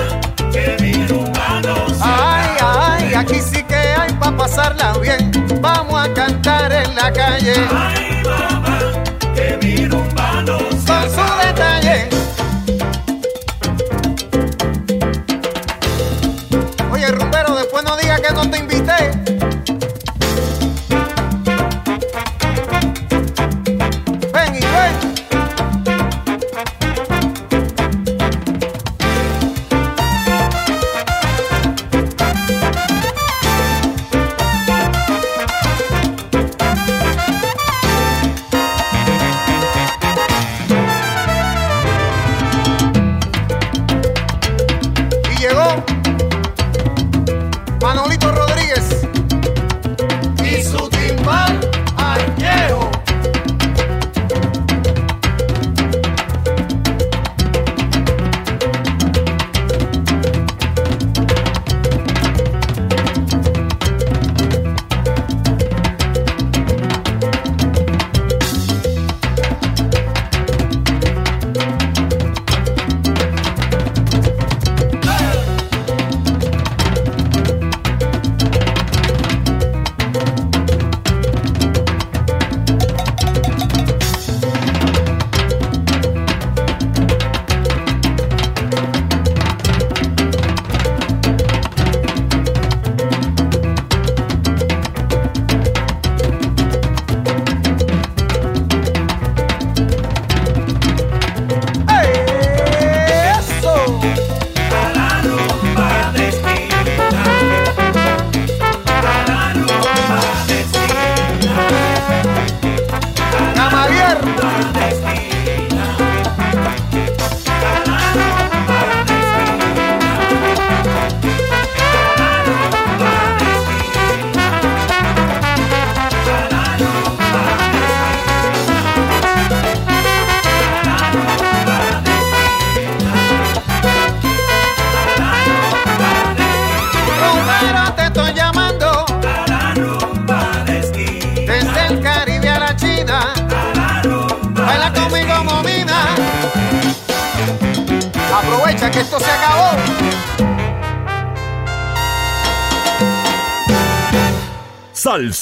que 0.52 0.76
mi 0.80 1.06
rumba 1.06 1.60
no 1.62 1.76
Ay, 2.00 2.50
ay, 2.60 3.14
aquí 3.14 3.40
sí 3.40 3.62
que 3.62 3.74
hay 3.76 4.12
pa' 4.14 4.36
pasarla 4.36 4.94
bien. 4.98 5.30
Vamos 5.60 6.00
a 6.00 6.12
cantar 6.12 6.72
en 6.72 6.94
la 6.94 7.12
calle 7.12 7.54
Ay, 7.72 8.15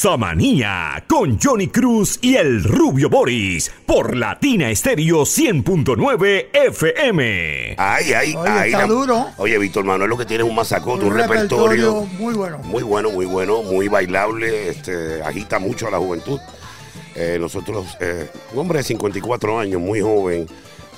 Manía 0.05 1.03
con 1.09 1.39
Johnny 1.43 1.69
Cruz 1.69 2.19
y 2.21 2.37
el 2.37 2.63
Rubio 2.63 3.09
Boris 3.09 3.73
por 3.87 4.15
Latina 4.15 4.69
Estéreo 4.71 5.23
100.9 5.23 6.49
FM. 6.53 7.75
Ay, 7.79 8.13
ay, 8.13 8.35
Oye, 8.37 8.51
ay. 8.51 8.67
está 8.73 8.83
la- 8.83 8.87
duro. 8.87 9.27
Oye, 9.39 9.59
Víctor 9.59 9.85
Manuel, 9.85 10.11
lo 10.11 10.19
que 10.19 10.27
tiene 10.27 10.45
es 10.45 10.49
un 10.51 10.55
masacote, 10.55 11.07
un, 11.07 11.13
Un 11.13 11.19
repertorio. 11.19 12.03
muy 12.19 12.35
bueno. 12.35 12.59
Muy 12.59 12.83
bueno, 12.83 13.11
muy 13.11 13.25
bueno, 13.25 13.63
muy 13.63 13.89
bailable, 13.89 14.69
este, 14.69 15.23
agita 15.23 15.59
mucho 15.59 15.89
a 15.89 15.91
la 15.91 15.99
juventud. 15.99 16.39
Eh, 17.15 17.39
nosotros, 17.41 17.97
eh, 18.01 18.29
un 18.53 18.59
hombre 18.59 18.79
de 18.81 18.85
54 18.85 19.59
años, 19.59 19.81
muy 19.81 20.03
joven, 20.03 20.47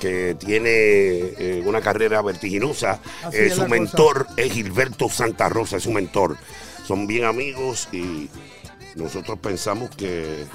que 0.01 0.35
tiene 0.37 0.69
eh, 0.69 1.63
una 1.65 1.79
carrera 1.79 2.21
vertiginosa. 2.21 2.99
Su 3.31 3.49
cosa. 3.55 3.67
mentor 3.69 4.27
es 4.35 4.51
Gilberto 4.51 5.07
Santa 5.09 5.47
Rosa, 5.47 5.77
es 5.77 5.83
su 5.83 5.91
mentor. 5.93 6.35
Son 6.85 7.07
bien 7.07 7.23
amigos 7.25 7.89
y 7.91 8.29
nosotros 8.97 9.39
pensamos 9.39 9.89
que, 9.95 10.45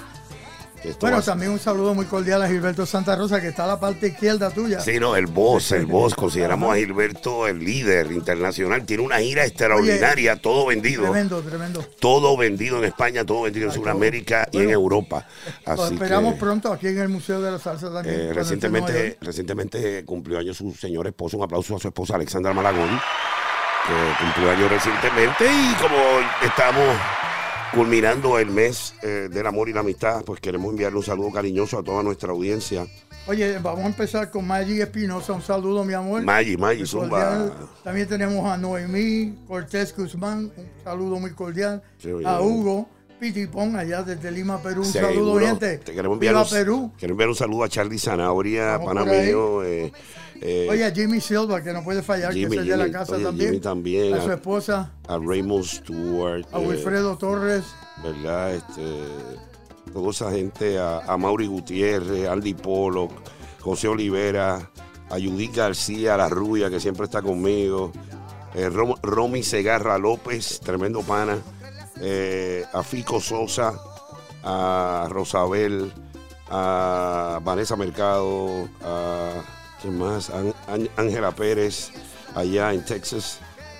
esto 0.84 0.98
Bueno, 1.00 1.18
a 1.18 1.22
también 1.22 1.52
un 1.52 1.60
saludo 1.60 1.94
muy 1.94 2.06
cordial 2.06 2.42
a 2.42 2.48
Gilberto 2.48 2.84
Santa 2.86 3.14
Rosa, 3.14 3.40
que 3.40 3.48
está 3.48 3.64
a 3.64 3.68
la 3.68 3.80
parte 3.80 4.08
izquierda 4.08 4.50
tuya. 4.50 4.80
Sí, 4.80 4.98
no, 4.98 5.14
el 5.14 5.26
boss, 5.26 5.70
el 5.72 5.86
boss. 5.86 6.14
Consideramos 6.14 6.74
a 6.74 6.76
Gilberto 6.76 7.46
el 7.46 7.60
líder 7.60 8.10
internacional. 8.10 8.84
Tiene 8.84 9.04
una 9.04 9.18
gira 9.20 9.44
extraordinaria, 9.44 10.36
todo 10.36 10.66
vendido. 10.66 11.04
Tremendo, 11.04 11.40
tremendo. 11.40 11.86
Todo 12.00 12.36
vendido 12.36 12.78
en 12.78 12.84
España, 12.84 13.24
todo 13.24 13.42
vendido 13.42 13.66
en 13.66 13.72
Sudamérica 13.72 14.48
y 14.50 14.58
en 14.58 14.70
Europa. 14.70 15.24
Lo 15.66 15.72
Así 15.72 15.94
esperamos 15.94 16.34
que, 16.34 16.40
pronto 16.40 16.72
aquí 16.72 16.88
en 16.88 16.98
el 16.98 17.08
Museo 17.08 17.40
de 17.40 17.52
la 17.52 17.58
Salsa 17.60 17.92
también. 17.92 18.14
eh, 18.14 18.18
este 18.18 18.24
Nueva 18.24 18.40
recientemente, 18.40 19.18
recientemente 19.20 20.04
cumplió 20.04 20.38
años 20.40 20.56
su 20.56 20.74
señor 20.74 21.06
esposo. 21.06 21.36
Un 21.36 21.44
aplauso 21.44 21.76
a 21.76 21.78
su 21.78 21.86
esposa 21.86 22.16
Alexandra 22.16 22.52
Malagón, 22.52 22.90
que 23.86 24.24
cumplió 24.24 24.50
años 24.50 24.68
recientemente. 24.68 25.44
Y 25.44 25.74
como 25.74 25.96
estamos 26.42 26.96
culminando 27.74 28.38
el 28.38 28.50
mes 28.50 28.94
eh, 29.02 29.28
del 29.30 29.46
amor 29.46 29.68
y 29.68 29.72
la 29.72 29.80
amistad, 29.80 30.22
pues 30.24 30.40
queremos 30.40 30.70
enviarle 30.70 30.98
un 30.98 31.04
saludo 31.04 31.30
cariñoso 31.30 31.78
a 31.78 31.82
toda 31.82 32.02
nuestra 32.02 32.30
audiencia. 32.30 32.86
Oye, 33.26 33.58
vamos 33.58 33.84
a 33.84 33.86
empezar 33.86 34.30
con 34.30 34.46
Maggie 34.46 34.82
Espinosa. 34.82 35.32
Un 35.32 35.42
saludo, 35.42 35.84
mi 35.84 35.94
amor. 35.94 36.22
Maggi, 36.22 36.56
Maggi, 36.56 36.80
Muy 36.80 36.86
Zumba. 36.86 37.50
También 37.82 38.08
tenemos 38.08 38.44
a 38.46 38.56
Noemí 38.56 39.44
Cortés 39.46 39.94
Guzmán, 39.96 40.52
un 40.56 40.68
saludo 40.84 41.18
muy 41.18 41.32
cordial. 41.32 41.82
Sí, 41.98 42.10
a 42.24 42.40
Hugo 42.40 42.88
Pitipón, 43.32 43.76
allá 43.76 44.02
desde 44.02 44.32
Lima, 44.32 44.60
Perú. 44.60 44.80
Un 44.82 44.86
saludo, 44.92 45.38
gente. 45.38 45.78
Te 45.78 45.92
queremos 45.92 46.16
enviar, 46.16 46.34
un, 46.34 46.44
Perú. 46.50 46.92
quiero 46.98 47.12
enviar 47.14 47.28
un 47.28 47.36
saludo 47.36 47.62
a 47.62 47.68
Charlie 47.68 47.96
Zanabria, 48.00 48.72
Vamos 48.78 48.86
pana 48.88 49.00
por 49.04 49.10
ahí. 49.14 49.26
mío. 49.26 49.62
eh, 49.62 49.92
eh, 50.40 50.66
Oye, 50.68 50.84
a 50.84 50.90
Jimmy 50.90 51.20
Silva, 51.20 51.62
que 51.62 51.72
no 51.72 51.84
puede 51.84 52.02
fallar, 52.02 52.32
Jimmy, 52.32 52.56
que 52.56 52.62
es 52.62 52.68
de 52.68 52.76
la 52.76 52.90
casa 52.90 53.14
Oye, 53.14 53.24
también. 53.24 53.50
Jimmy 53.50 53.60
también. 53.60 54.14
A 54.14 54.22
su 54.22 54.32
esposa, 54.32 54.90
a 55.06 55.18
Raymond 55.18 55.64
Stewart. 55.64 56.44
a 56.52 56.58
eh, 56.60 56.66
Wilfredo 56.66 57.16
Torres. 57.16 57.62
¿Verdad? 58.02 58.54
Este, 58.56 58.82
toda 59.92 60.10
esa 60.10 60.32
gente, 60.32 60.80
a, 60.80 60.98
a 61.06 61.16
Mauri 61.16 61.46
Gutiérrez, 61.46 62.28
Andy 62.28 62.54
Pollock, 62.54 63.12
José 63.60 63.86
Olivera, 63.86 64.68
a 65.10 65.14
Judith 65.14 65.54
García, 65.54 66.16
la 66.16 66.28
rubia 66.28 66.68
que 66.70 66.80
siempre 66.80 67.04
está 67.04 67.22
conmigo, 67.22 67.92
eh, 68.56 68.68
Rom- 68.68 68.98
Romy 69.00 69.44
Segarra 69.44 69.96
López, 69.96 70.58
tremendo 70.58 71.02
pana, 71.02 71.38
eh, 72.02 72.64
a 72.72 72.82
Fico 72.82 73.20
Sosa, 73.20 73.72
a 74.42 75.06
Rosabel, 75.08 75.92
a 76.50 77.38
Vanessa 77.42 77.76
Mercado, 77.76 78.68
a 78.84 79.30
¿quién 79.80 79.98
más? 79.98 80.30
Ángela 80.96 81.30
Pérez, 81.32 81.90
allá 82.34 82.72
en 82.72 82.84
Texas, 82.84 83.38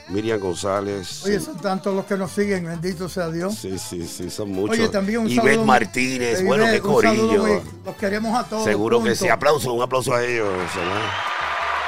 Miriam 0.09 0.39
González. 0.41 1.25
Oye, 1.25 1.39
sí, 1.41 1.45
son 1.47 1.59
tantos 1.59 1.95
los 1.95 2.05
que 2.07 2.17
nos 2.17 2.31
siguen, 2.31 2.65
bendito 2.65 3.09
sea 3.09 3.29
Dios. 3.29 3.57
sí, 3.57 3.79
sí, 3.79 4.07
sí, 4.07 4.31
son 4.31 4.51
muchos. 4.53 4.79
Oye, 4.79 4.89
también 4.89 5.19
un 5.21 5.29
Ivette 5.29 5.47
saludo. 5.51 5.65
Martínez, 5.67 6.41
Ivette, 6.41 6.47
bueno, 6.47 6.65
qué 6.65 6.79
saludo 6.79 6.93
corillo. 6.95 7.63
los 7.85 7.97
queremos 7.97 8.39
a 8.39 8.45
todos. 8.45 8.65
Seguro 8.65 9.03
que 9.03 9.17
sí. 9.17 9.29
Aplauso, 9.29 9.73
un 9.73 9.83
aplauso 9.83 10.15
a 10.15 10.25
ellos. 10.25 10.49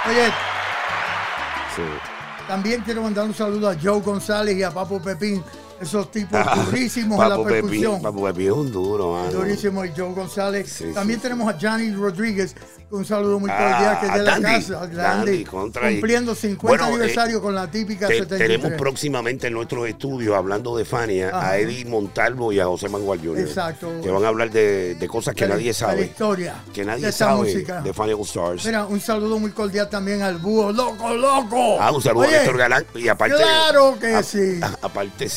Oye, 0.09 0.27
Sí. 1.77 1.83
también 2.47 2.83
quiero 2.83 3.03
mandar 3.03 3.25
un 3.25 3.35
saludo 3.35 3.69
a 3.71 3.75
Joe 3.81 4.01
González 4.01 4.57
y 4.57 4.63
a 4.63 4.71
Papo 4.71 5.01
Pepín, 5.03 5.43
esos 5.85 6.11
tipos 6.11 6.41
durísimos 6.67 7.23
en 7.23 7.29
la 7.29 7.37
percusión. 7.45 8.03
Pepín 8.03 8.47
es 8.47 8.53
un 8.53 8.73
duro, 8.73 9.13
mano. 9.13 9.31
Durísimo 9.33 9.85
y 9.85 9.93
Joe 9.97 10.13
González. 10.13 10.69
Sí, 10.71 10.87
También 10.93 11.19
sí, 11.19 11.23
tenemos 11.23 11.53
a 11.53 11.57
Johnny 11.61 11.93
Rodríguez, 11.93 12.55
un 12.91 13.05
saludo 13.05 13.41
muy 13.41 13.51
Ah, 13.53 13.57
cordial 13.59 14.01
que 14.01 14.07
es 14.07 14.13
de 14.13 14.19
la 14.23 14.31
Dandy, 14.33 14.67
casa, 14.67 14.87
grande, 14.87 15.45
cumpliendo 15.47 16.35
50 16.35 16.67
Bueno, 16.69 16.85
eh, 16.85 16.89
aniversario 17.01 17.43
con 17.43 17.55
la 17.55 17.71
típica 17.71 18.07
Te- 18.07 18.15
73. 18.21 18.49
tenemos 18.61 18.79
próximamente 18.79 19.47
en 19.49 19.53
nuestros 19.55 19.89
estudios, 19.89 20.37
hablando 20.37 20.77
de 20.77 20.85
Fania, 20.85 21.29
Ajá. 21.29 21.51
a 21.51 21.59
Eddie 21.59 21.85
Montalvo 21.87 22.53
y 22.53 22.61
a 22.61 22.67
José 22.67 22.89
Manuel 22.89 23.21
Jr. 23.21 23.39
Exacto. 23.41 23.91
Que 24.03 24.11
van 24.11 24.25
a 24.25 24.29
hablar 24.29 24.51
de, 24.51 24.95
de 24.95 25.09
cosas 25.09 25.35
que 25.35 25.45
de 25.45 25.51
nadie 25.51 25.63
de 25.65 25.69
la 25.71 25.75
sabe. 25.75 26.03
historia 26.05 26.55
Que 26.73 26.85
nadie 26.85 27.07
de 27.07 27.13
sabe 27.13 27.41
música. 27.41 27.81
de 27.83 27.93
Fania 27.93 28.15
All 28.17 28.23
Stars. 28.23 28.65
Mira, 28.67 28.85
un 28.87 29.01
saludo 29.01 29.39
muy 29.39 29.51
cordial 29.51 29.89
también 29.89 30.23
al 30.23 30.39
búho 30.39 30.71
loco, 30.73 31.15
loco. 31.15 31.79
Ah, 31.81 31.91
un 31.93 32.01
saludo 32.03 32.25
Oye, 32.27 32.37
a 32.37 32.39
Néstor 32.39 32.59
Galán. 32.59 32.85
Y 32.95 33.09
aparte. 33.09 33.37
Claro 33.37 33.97
que 34.01 34.15
a- 34.15 34.23
sí. 34.23 34.61
a- 34.63 34.79
aparte, 34.83 35.29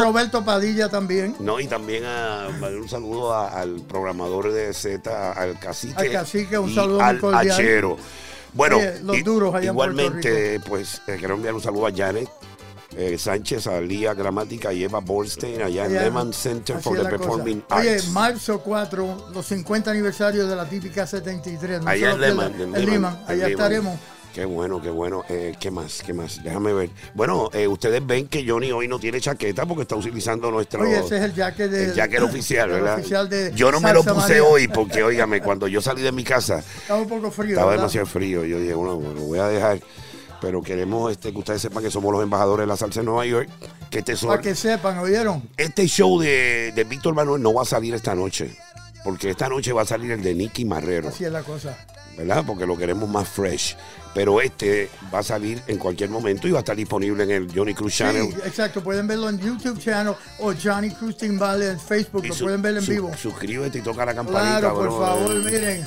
A. 0.00 0.04
Roberto 0.04 0.44
Padilla 0.44 0.88
también. 0.88 1.34
No, 1.40 1.58
y 1.60 1.66
también 1.66 2.04
a, 2.04 2.48
un 2.80 2.88
saludo 2.88 3.32
a- 3.34 3.48
al 3.48 3.80
programador 3.82 4.52
de 4.52 4.72
Z, 4.74 5.32
al 5.32 5.58
cacique. 5.58 5.94
Al 6.00 6.12
cacique, 6.12 6.58
un 6.58 6.70
y 6.70 6.74
saludo 6.74 7.00
al 7.02 7.18
cordial. 7.18 7.96
Bueno, 8.52 8.78
Oye, 8.78 9.00
los 9.02 9.22
duros 9.24 9.54
allá 9.54 9.66
en 9.68 9.74
igualmente, 9.74 10.60
pues 10.60 11.02
eh, 11.06 11.16
quiero 11.18 11.34
enviar 11.34 11.54
un 11.54 11.60
saludo 11.60 11.86
a 11.88 11.92
Janet 11.94 12.28
eh, 12.96 13.18
Sánchez, 13.18 13.66
a 13.66 13.80
Lía 13.80 14.14
Gramática 14.14 14.72
y 14.72 14.84
Eva 14.84 15.00
Borstein, 15.00 15.60
allá 15.60 15.84
en 15.84 15.92
Lehman 15.94 16.32
Center 16.32 16.78
for 16.80 16.96
the 16.96 17.02
la 17.02 17.10
cosa. 17.10 17.18
Performing 17.22 17.62
Oye, 17.70 17.94
Arts. 17.96 18.08
marzo 18.08 18.60
4, 18.60 19.28
los 19.34 19.46
50 19.46 19.90
aniversarios 19.90 20.48
de 20.48 20.56
la 20.56 20.66
típica 20.66 21.06
73. 21.06 21.82
No 21.82 21.90
allá 21.90 22.12
en 22.12 22.20
Lehman. 22.20 22.54
en 22.74 22.86
Lehman, 22.86 23.24
allá 23.26 23.48
estaremos. 23.48 23.98
Qué 24.36 24.44
bueno, 24.44 24.82
qué 24.82 24.90
bueno. 24.90 25.24
Eh, 25.30 25.54
¿Qué 25.58 25.70
más? 25.70 26.02
¿Qué 26.04 26.12
más? 26.12 26.44
Déjame 26.44 26.74
ver. 26.74 26.90
Bueno, 27.14 27.48
eh, 27.54 27.66
ustedes 27.66 28.06
ven 28.06 28.28
que 28.28 28.46
Johnny 28.46 28.70
hoy 28.70 28.86
no 28.86 28.98
tiene 28.98 29.18
chaqueta 29.18 29.64
porque 29.64 29.84
está 29.84 29.96
utilizando 29.96 30.50
nuestro... 30.50 30.82
Oye, 30.82 30.98
ese 30.98 31.16
es 31.16 31.22
el 31.22 31.34
jacket 31.34 31.70
de 31.70 31.84
El 31.84 31.94
jacket 31.94 32.20
oficial, 32.22 32.68
el 32.68 32.82
¿verdad? 32.82 32.98
oficial 32.98 33.30
de 33.30 33.52
yo 33.54 33.72
no 33.72 33.80
me 33.80 33.94
lo 33.94 34.04
puse 34.04 34.14
María. 34.14 34.44
hoy 34.44 34.68
porque, 34.68 35.02
óigame, 35.02 35.40
cuando 35.40 35.66
yo 35.68 35.80
salí 35.80 36.02
de 36.02 36.12
mi 36.12 36.22
casa 36.22 36.58
Estaba 36.58 37.00
un 37.00 37.08
poco 37.08 37.30
frío. 37.30 37.52
estaba 37.52 37.70
¿verdad? 37.70 37.84
demasiado 37.84 38.06
frío. 38.06 38.44
Yo 38.44 38.60
dije, 38.60 38.74
bueno, 38.74 39.00
lo 39.00 39.22
voy 39.22 39.38
a 39.38 39.48
dejar. 39.48 39.80
Pero 40.42 40.60
queremos 40.60 41.10
este, 41.10 41.32
que 41.32 41.38
ustedes 41.38 41.62
sepan 41.62 41.82
que 41.82 41.90
somos 41.90 42.12
los 42.12 42.22
embajadores 42.22 42.64
de 42.64 42.66
la 42.66 42.76
salsa 42.76 43.00
en 43.00 43.06
Nueva 43.06 43.24
York. 43.24 43.48
Que 43.88 44.00
este, 44.00 44.18
Para 44.18 44.42
que 44.42 44.54
sepan, 44.54 44.98
¿oyeron? 44.98 45.48
este 45.56 45.86
show 45.86 46.20
de, 46.20 46.72
de 46.76 46.84
Víctor 46.84 47.14
Manuel 47.14 47.40
no 47.40 47.54
va 47.54 47.62
a 47.62 47.64
salir 47.64 47.94
esta 47.94 48.14
noche. 48.14 48.54
Porque 49.02 49.30
esta 49.30 49.48
noche 49.48 49.72
va 49.72 49.80
a 49.80 49.86
salir 49.86 50.10
el 50.10 50.22
de 50.22 50.34
Nicky 50.34 50.66
Marrero. 50.66 51.08
Así 51.08 51.24
es 51.24 51.32
la 51.32 51.42
cosa. 51.42 51.74
¿verdad? 52.16 52.44
Porque 52.46 52.66
lo 52.66 52.76
queremos 52.76 53.08
más 53.08 53.28
fresh. 53.28 53.76
Pero 54.16 54.40
este 54.40 54.88
va 55.12 55.18
a 55.18 55.22
salir 55.22 55.62
en 55.66 55.76
cualquier 55.76 56.08
momento 56.08 56.48
y 56.48 56.50
va 56.50 56.60
a 56.60 56.60
estar 56.60 56.74
disponible 56.74 57.24
en 57.24 57.30
el 57.32 57.52
Johnny 57.54 57.74
Cruz 57.74 57.96
Channel. 57.96 58.32
Sí, 58.32 58.38
exacto. 58.46 58.82
Pueden 58.82 59.06
verlo 59.06 59.28
en 59.28 59.38
YouTube 59.38 59.78
channel 59.78 60.14
o 60.38 60.54
Johnny 60.54 60.90
Cruz 60.90 61.18
Timbal 61.18 61.60
en 61.60 61.78
Facebook. 61.78 62.24
Y 62.24 62.28
Lo 62.28 62.34
pueden 62.34 62.62
ver 62.62 62.78
en 62.78 62.86
vivo. 62.86 63.12
Suscríbete 63.14 63.76
y 63.76 63.82
toca 63.82 64.06
la 64.06 64.14
campanita. 64.14 64.58
Claro, 64.60 64.74
por 64.74 64.84
bro. 64.84 65.00
favor, 65.00 65.34
miren. 65.44 65.84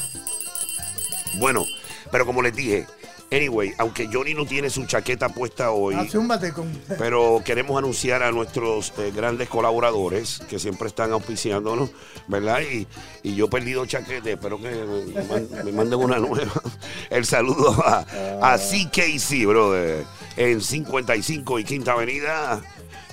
Bueno, 1.39 1.65
pero 2.11 2.27
como 2.27 2.43
les 2.43 2.55
dije, 2.55 2.85
anyway, 3.31 3.73
aunque 3.77 4.07
Johnny 4.11 4.33
no 4.33 4.45
tiene 4.45 4.69
su 4.69 4.85
chaqueta 4.85 5.29
puesta 5.29 5.71
hoy, 5.71 5.95
Azúmbate 5.95 6.51
con. 6.53 6.71
pero 6.97 7.41
queremos 7.45 7.77
anunciar 7.77 8.23
a 8.23 8.31
nuestros 8.31 8.93
eh, 8.97 9.11
grandes 9.15 9.49
colaboradores 9.49 10.39
que 10.49 10.59
siempre 10.59 10.87
están 10.87 11.11
auspiciándonos, 11.11 11.89
¿verdad? 12.27 12.61
Y, 12.61 12.87
y 13.23 13.35
yo 13.35 13.45
he 13.45 13.49
perdido 13.49 13.85
chaqueta, 13.85 14.29
espero 14.29 14.59
que 14.61 14.69
me, 14.69 15.23
man- 15.25 15.47
me 15.65 15.71
manden 15.71 15.99
una 15.99 16.17
nueva. 16.19 16.51
El 17.09 17.25
saludo 17.25 17.75
a, 17.85 18.05
a 18.41 18.57
CKC, 18.57 19.45
brother, 19.45 20.05
en 20.37 20.61
55 20.61 21.59
y 21.59 21.63
Quinta 21.63 21.93
Avenida. 21.93 22.61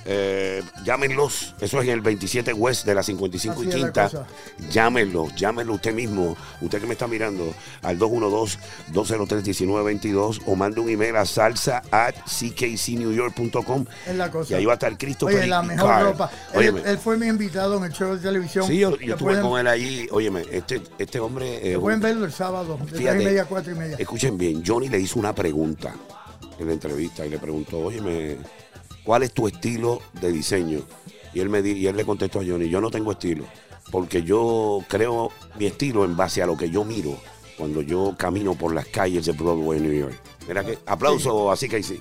Eh, 0.08 0.62
llámenlos, 0.84 1.56
eso 1.60 1.80
es 1.80 1.88
en 1.88 1.94
el 1.94 2.00
27 2.00 2.52
West 2.52 2.86
de 2.86 2.94
la 2.94 3.02
55 3.02 3.64
y 3.64 3.68
Así 3.68 3.76
Quinta. 3.76 4.08
Llámenlos, 4.70 5.34
llámenlo 5.34 5.74
usted 5.74 5.92
mismo, 5.92 6.36
usted 6.60 6.80
que 6.80 6.86
me 6.86 6.92
está 6.92 7.08
mirando, 7.08 7.52
al 7.82 7.98
212-203-1922 7.98 10.42
o 10.46 10.54
mande 10.54 10.80
un 10.80 10.88
email 10.88 11.16
a 11.16 11.26
salsa 11.26 11.82
at 11.90 12.14
ckcnewyork.com 12.24 13.84
Es 14.06 14.16
la 14.16 14.30
cosa. 14.30 14.52
y 14.52 14.56
ahí 14.56 14.64
va 14.64 14.72
a 14.72 14.74
estar 14.74 14.96
Christopher 14.96 15.38
Oye, 15.38 15.46
la 15.48 15.62
mejor 15.62 15.88
Carl. 15.88 16.04
ropa. 16.06 16.30
Él, 16.54 16.98
fue 16.98 17.16
mi 17.16 17.26
invitado 17.26 17.76
en 17.78 17.84
el 17.84 17.92
show 17.92 18.14
de 18.14 18.20
televisión. 18.20 18.66
sí, 18.66 18.78
yo, 18.78 18.96
yo 18.98 19.14
estuve 19.14 19.32
pueden, 19.32 19.42
con 19.42 19.58
él 19.58 19.66
allí. 19.66 20.06
Óyeme, 20.12 20.44
este, 20.50 20.82
este 20.98 21.20
hombre. 21.20 21.72
eh, 21.72 21.78
pueden 21.78 22.00
verlo 22.00 22.24
el 22.24 22.32
sábado, 22.32 22.78
de 22.78 22.86
Fíjate, 22.98 23.16
3 23.18 23.22
y 23.22 23.24
media 23.24 23.42
a 23.42 23.46
4 23.46 23.72
y 23.72 23.74
media. 23.74 23.96
Escuchen 23.98 24.38
bien, 24.38 24.62
Johnny 24.64 24.88
le 24.88 25.00
hizo 25.00 25.18
una 25.18 25.34
pregunta 25.34 25.94
en 26.58 26.66
la 26.66 26.72
entrevista 26.72 27.26
y 27.26 27.30
le 27.30 27.38
preguntó, 27.38 27.78
óyeme, 27.78 28.36
¿cuál 29.06 29.22
es 29.22 29.32
tu 29.32 29.46
estilo 29.48 30.02
de 30.20 30.30
diseño? 30.32 30.80
Y 31.32 31.40
él, 31.40 31.48
me 31.48 31.62
di- 31.62 31.72
y 31.78 31.86
él 31.86 31.96
le 31.96 32.04
contestó 32.04 32.40
a 32.40 32.44
Johnny, 32.46 32.68
yo 32.68 32.80
no 32.82 32.90
tengo 32.90 33.12
estilo, 33.12 33.44
porque 33.90 34.22
yo 34.22 34.80
creo 34.88 35.30
mi 35.58 35.64
estilo 35.66 36.04
en 36.04 36.16
base 36.16 36.42
a 36.42 36.46
lo 36.46 36.56
que 36.58 36.68
yo 36.68 36.84
miro 36.84 37.16
cuando 37.56 37.80
yo 37.80 38.14
camino 38.18 38.54
por 38.54 38.74
las 38.74 38.86
calles 38.86 39.24
de 39.24 39.32
Broadway, 39.32 39.80
New 39.80 39.92
York. 39.92 40.14
Mira 40.46 40.62
que 40.64 40.78
aplauso, 40.84 41.50
así 41.50 41.68
que 41.68 41.76
ahí 41.76 41.82
sí. 41.82 41.98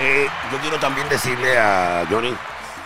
Eh, 0.00 0.26
yo 0.52 0.58
quiero 0.60 0.78
también 0.78 1.08
decirle 1.08 1.58
a 1.58 2.06
Johnny 2.08 2.32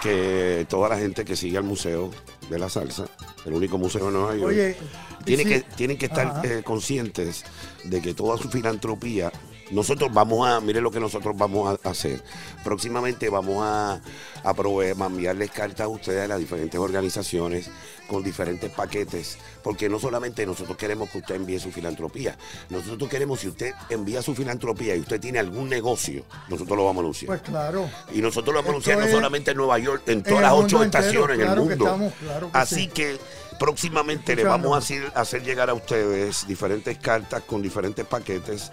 que 0.02 0.66
toda 0.68 0.88
la 0.88 0.96
gente 0.96 1.24
que 1.24 1.36
sigue 1.36 1.58
al 1.58 1.64
Museo 1.64 2.10
de 2.48 2.58
la 2.58 2.68
Salsa, 2.70 3.04
el 3.44 3.52
único 3.52 3.76
museo 3.78 4.06
de 4.06 4.12
Nueva 4.12 4.34
York, 4.34 4.48
Oye, 4.48 4.76
tiene 5.24 5.42
sí. 5.44 5.48
que, 5.50 5.60
tienen 5.76 5.98
que 5.98 6.06
estar 6.06 6.40
eh, 6.44 6.62
conscientes 6.64 7.44
de 7.84 8.00
que 8.00 8.14
toda 8.14 8.38
su 8.38 8.48
filantropía, 8.48 9.30
nosotros 9.72 10.12
vamos 10.12 10.48
a, 10.48 10.60
mire 10.60 10.80
lo 10.80 10.90
que 10.90 11.00
nosotros 11.00 11.36
vamos 11.36 11.78
a 11.82 11.88
hacer. 11.90 12.22
Próximamente 12.62 13.28
vamos 13.28 13.62
a, 13.62 14.00
a 14.44 14.54
proveer, 14.54 14.96
a 15.00 15.06
enviarles 15.06 15.50
cartas 15.50 15.86
a 15.86 15.88
ustedes 15.88 16.24
a 16.24 16.28
las 16.28 16.38
diferentes 16.38 16.78
organizaciones 16.78 17.70
con 18.08 18.22
diferentes 18.22 18.70
paquetes, 18.70 19.38
porque 19.62 19.88
no 19.88 19.98
solamente 19.98 20.44
nosotros 20.44 20.76
queremos 20.76 21.08
que 21.08 21.18
usted 21.18 21.34
envíe 21.36 21.58
su 21.58 21.70
filantropía, 21.72 22.36
nosotros 22.68 23.08
queremos 23.08 23.40
si 23.40 23.48
usted 23.48 23.72
envía 23.88 24.20
su 24.20 24.34
filantropía 24.34 24.94
y 24.94 25.00
usted 25.00 25.18
tiene 25.20 25.38
algún 25.38 25.68
negocio, 25.68 26.24
nosotros 26.48 26.76
lo 26.76 26.84
vamos 26.84 27.00
a 27.00 27.04
anunciar. 27.04 27.26
Pues 27.28 27.42
claro. 27.42 27.88
Y 28.12 28.20
nosotros 28.20 28.54
lo 28.54 28.60
vamos 28.60 28.68
a 28.68 28.72
anunciar 28.72 28.98
no 28.98 29.08
solamente 29.08 29.52
en 29.52 29.56
Nueva 29.56 29.78
York, 29.78 30.02
en 30.06 30.12
en 30.18 30.22
todas 30.22 30.38
el 30.38 30.42
las 30.42 30.52
ocho 30.52 30.82
estaciones 30.82 31.38
en 31.38 31.44
claro 31.44 31.62
el 31.62 31.68
que 31.68 31.76
mundo. 31.76 31.84
estamos, 31.86 32.12
claro 32.20 32.52
que 32.52 32.58
Así 32.58 32.74
sí. 32.74 32.88
que 32.88 33.18
próximamente 33.58 34.36
le 34.36 34.44
vamos 34.44 34.74
a 34.74 34.78
hacer, 34.78 35.10
hacer 35.14 35.42
llegar 35.42 35.70
a 35.70 35.74
ustedes 35.74 36.46
diferentes 36.46 36.98
cartas 36.98 37.42
con 37.46 37.62
diferentes 37.62 38.04
paquetes. 38.04 38.70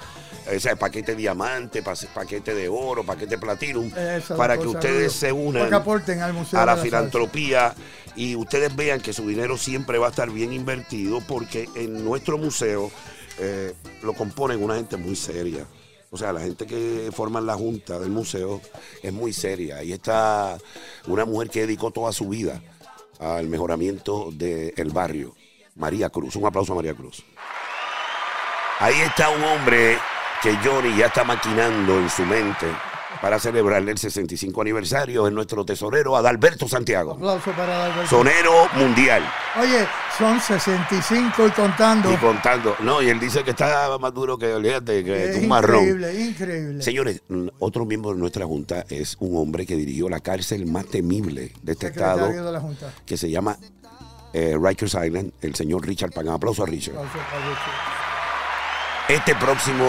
O 0.56 0.60
sea, 0.60 0.76
paquete 0.76 1.16
diamante, 1.16 1.84
pa- 1.84 1.94
paquete 2.14 2.54
de 2.56 2.68
oro, 2.70 3.04
paquete 3.04 3.38
platinum, 3.38 3.88
Esa 3.88 4.18
es 4.18 4.30
la 4.32 4.36
para 4.38 4.58
que 4.58 4.68
ustedes 4.68 5.14
se 5.14 5.32
unan 5.32 5.54
Para 5.64 5.70
que 5.70 5.76
aporten 5.76 6.22
al 6.22 6.34
Museo 6.34 6.58
a 6.60 6.62
de 6.62 6.66
la 6.66 6.76
la 6.76 6.82
filantropía 6.82 7.76
y 8.16 8.36
ustedes 8.36 8.76
vean 8.76 9.00
que 9.02 9.14
su 9.14 9.28
dinero 9.28 9.58
siempre 9.58 9.98
va 9.98 10.08
a 10.08 10.10
estar 10.10 10.30
bien 10.32 10.52
invertido 10.52 11.22
porque 11.28 11.70
en 11.76 12.04
nuestro 12.04 12.38
museo 12.38 12.92
eh, 13.38 13.74
lo 14.02 14.14
componen 14.14 14.62
una 14.64 14.76
gente 14.76 14.98
muy 14.98 15.16
seria. 15.16 15.66
O 16.12 16.18
sea, 16.18 16.34
la 16.34 16.40
gente 16.42 16.66
que 16.66 17.12
forman 17.16 17.46
la 17.46 17.54
junta 17.54 18.00
del 18.00 18.10
museo 18.10 18.62
es 19.04 19.14
muy 19.14 19.32
seria. 19.32 19.78
Ahí 19.78 19.94
está 19.94 20.58
una 21.06 21.24
mujer 21.26 21.50
que 21.52 21.62
dedicó 21.62 21.92
toda 21.92 22.12
su 22.12 22.28
vida 22.28 22.60
al 23.20 23.48
mejoramiento 23.48 24.30
del 24.32 24.90
barrio, 24.92 25.36
María 25.76 26.10
Cruz. 26.10 26.36
Un 26.36 26.46
aplauso 26.48 26.74
a 26.74 26.78
María 26.78 26.96
Cruz. 26.96 27.24
Ahí 28.80 28.96
está 29.02 29.30
un 29.30 29.44
hombre 29.44 29.98
que 30.42 30.56
Johnny 30.64 30.96
ya 30.98 31.08
está 31.08 31.24
maquinando 31.24 31.98
en 32.00 32.10
su 32.10 32.24
mente 32.26 32.68
para 33.22 33.38
celebrarle 33.40 33.92
el 33.92 33.98
65 33.98 34.62
aniversario. 34.62 35.28
Es 35.28 35.34
nuestro 35.34 35.66
tesorero 35.66 36.16
Adalberto 36.16 36.68
Santiago. 36.68 37.14
Aplauso 37.14 37.52
para 37.52 37.76
Adalberto. 37.76 38.10
Sonero 38.10 38.68
mundial. 38.76 39.22
Oye, 39.60 39.86
son 40.18 40.40
65 40.40 41.48
y 41.48 41.52
contando. 41.52 42.14
Y 42.14 42.18
contando. 42.18 42.76
No, 42.80 43.02
y 43.02 43.10
él 43.10 43.20
dice 43.20 43.44
que 43.44 43.52
está 43.52 43.98
más 44.00 44.14
duro 44.14 44.38
que, 44.38 44.54
olvídate, 44.54 45.04
que 45.04 45.32
Es 45.32 45.38
un 45.38 45.50
marrón. 45.50 45.84
increíble, 45.84 46.22
increíble. 46.22 46.84
Señores, 46.84 47.22
otro 47.60 47.86
miembro 47.86 48.14
de 48.14 48.20
nuestra 48.20 48.46
junta 48.46 48.86
es 48.90 49.18
un 49.20 49.38
hombre 49.38 49.66
que 49.66 49.76
dirigió 49.76 50.08
la 50.08 50.22
cárcel 50.22 50.66
más 50.66 50.86
temible 50.86 51.52
de 51.62 51.74
este 51.74 51.88
Secretario 51.88 52.28
estado, 52.28 52.46
de 52.46 52.52
la 52.54 52.62
Junta. 52.62 52.94
que 53.06 53.18
se 53.18 53.30
llama 53.30 53.58
eh, 54.32 54.56
Rikers 54.62 54.94
Island, 54.94 55.32
el 55.42 55.56
señor 55.56 55.86
Richard 55.86 56.12
Pagan. 56.14 56.36
Aplauso 56.36 56.64
a 56.64 56.68
Richard. 56.68 56.96
Aplauso 56.96 57.18
para 57.18 57.46
Richard. 57.50 57.99
Este 59.10 59.34
próximo 59.34 59.86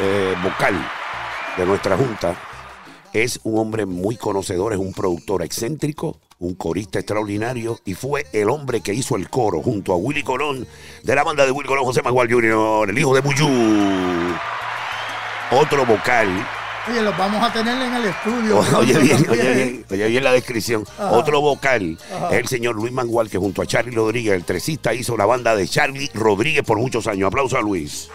eh, 0.00 0.34
vocal 0.42 0.74
de 1.58 1.66
nuestra 1.66 1.94
junta 1.94 2.34
es 3.12 3.38
un 3.44 3.58
hombre 3.58 3.84
muy 3.84 4.16
conocedor, 4.16 4.72
es 4.72 4.78
un 4.78 4.94
productor 4.94 5.42
excéntrico, 5.42 6.18
un 6.38 6.54
corista 6.54 6.98
extraordinario 6.98 7.78
y 7.84 7.92
fue 7.92 8.24
el 8.32 8.48
hombre 8.48 8.80
que 8.80 8.94
hizo 8.94 9.16
el 9.16 9.28
coro 9.28 9.60
junto 9.60 9.92
a 9.92 9.96
Willy 9.96 10.22
Colón 10.22 10.66
de 11.02 11.14
la 11.14 11.22
banda 11.22 11.44
de 11.44 11.50
Willy 11.50 11.68
Colón, 11.68 11.84
José 11.84 12.00
Magual 12.00 12.32
Jr., 12.32 12.88
el 12.88 12.98
hijo 12.98 13.14
de 13.14 13.20
Buyú. 13.20 13.46
Otro 15.50 15.84
vocal 15.84 16.28
Oye, 16.88 17.02
los 17.02 17.18
vamos 17.18 17.42
a 17.42 17.52
tener 17.52 17.82
en 17.82 17.94
el 17.94 18.04
estudio. 18.06 18.58
Oye 18.78 18.98
bien, 18.98 19.26
oye 19.28 19.54
bien, 19.54 19.84
oye 19.90 20.08
bien 20.08 20.24
la 20.24 20.32
descripción. 20.32 20.84
Ajá. 20.98 21.10
Otro 21.10 21.40
vocal 21.40 21.98
Ajá. 22.14 22.28
es 22.30 22.38
el 22.38 22.48
señor 22.48 22.76
Luis 22.76 22.92
Mangual, 22.92 23.28
que 23.28 23.38
junto 23.38 23.60
a 23.60 23.66
Charlie 23.66 23.94
Rodríguez, 23.94 24.34
el 24.34 24.44
tresista, 24.44 24.94
hizo 24.94 25.16
la 25.16 25.26
banda 25.26 25.56
de 25.56 25.66
Charlie 25.66 26.08
Rodríguez 26.14 26.62
por 26.62 26.78
muchos 26.78 27.08
años. 27.08 27.26
Aplauso 27.26 27.58
a 27.58 27.60
Luis. 27.60 28.08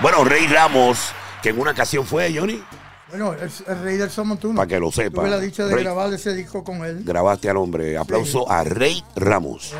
Bueno, 0.00 0.24
Rey 0.24 0.46
Ramos, 0.46 1.12
que 1.42 1.50
en 1.50 1.60
una 1.60 1.70
ocasión 1.70 2.04
fue, 2.06 2.32
Johnny, 2.36 2.62
Bueno, 3.08 3.32
el, 3.32 3.50
el 3.66 3.82
rey 3.82 3.96
del 3.96 4.10
son 4.10 4.28
montuno. 4.28 4.56
para 4.56 4.66
que 4.66 4.78
lo 4.78 4.90
sepa. 4.92 5.22
Tuve 5.22 5.30
la 5.30 5.38
dicha 5.40 5.64
de 5.64 5.74
Rey, 5.74 5.84
grabar 5.84 6.12
ese 6.12 6.34
disco 6.34 6.62
con 6.62 6.84
él. 6.84 7.02
Grabaste 7.04 7.48
al 7.48 7.56
hombre. 7.56 7.96
Aplauso 7.96 8.50
a 8.50 8.62
Rey 8.64 9.02
Ramos. 9.16 9.66
Es. 9.66 9.72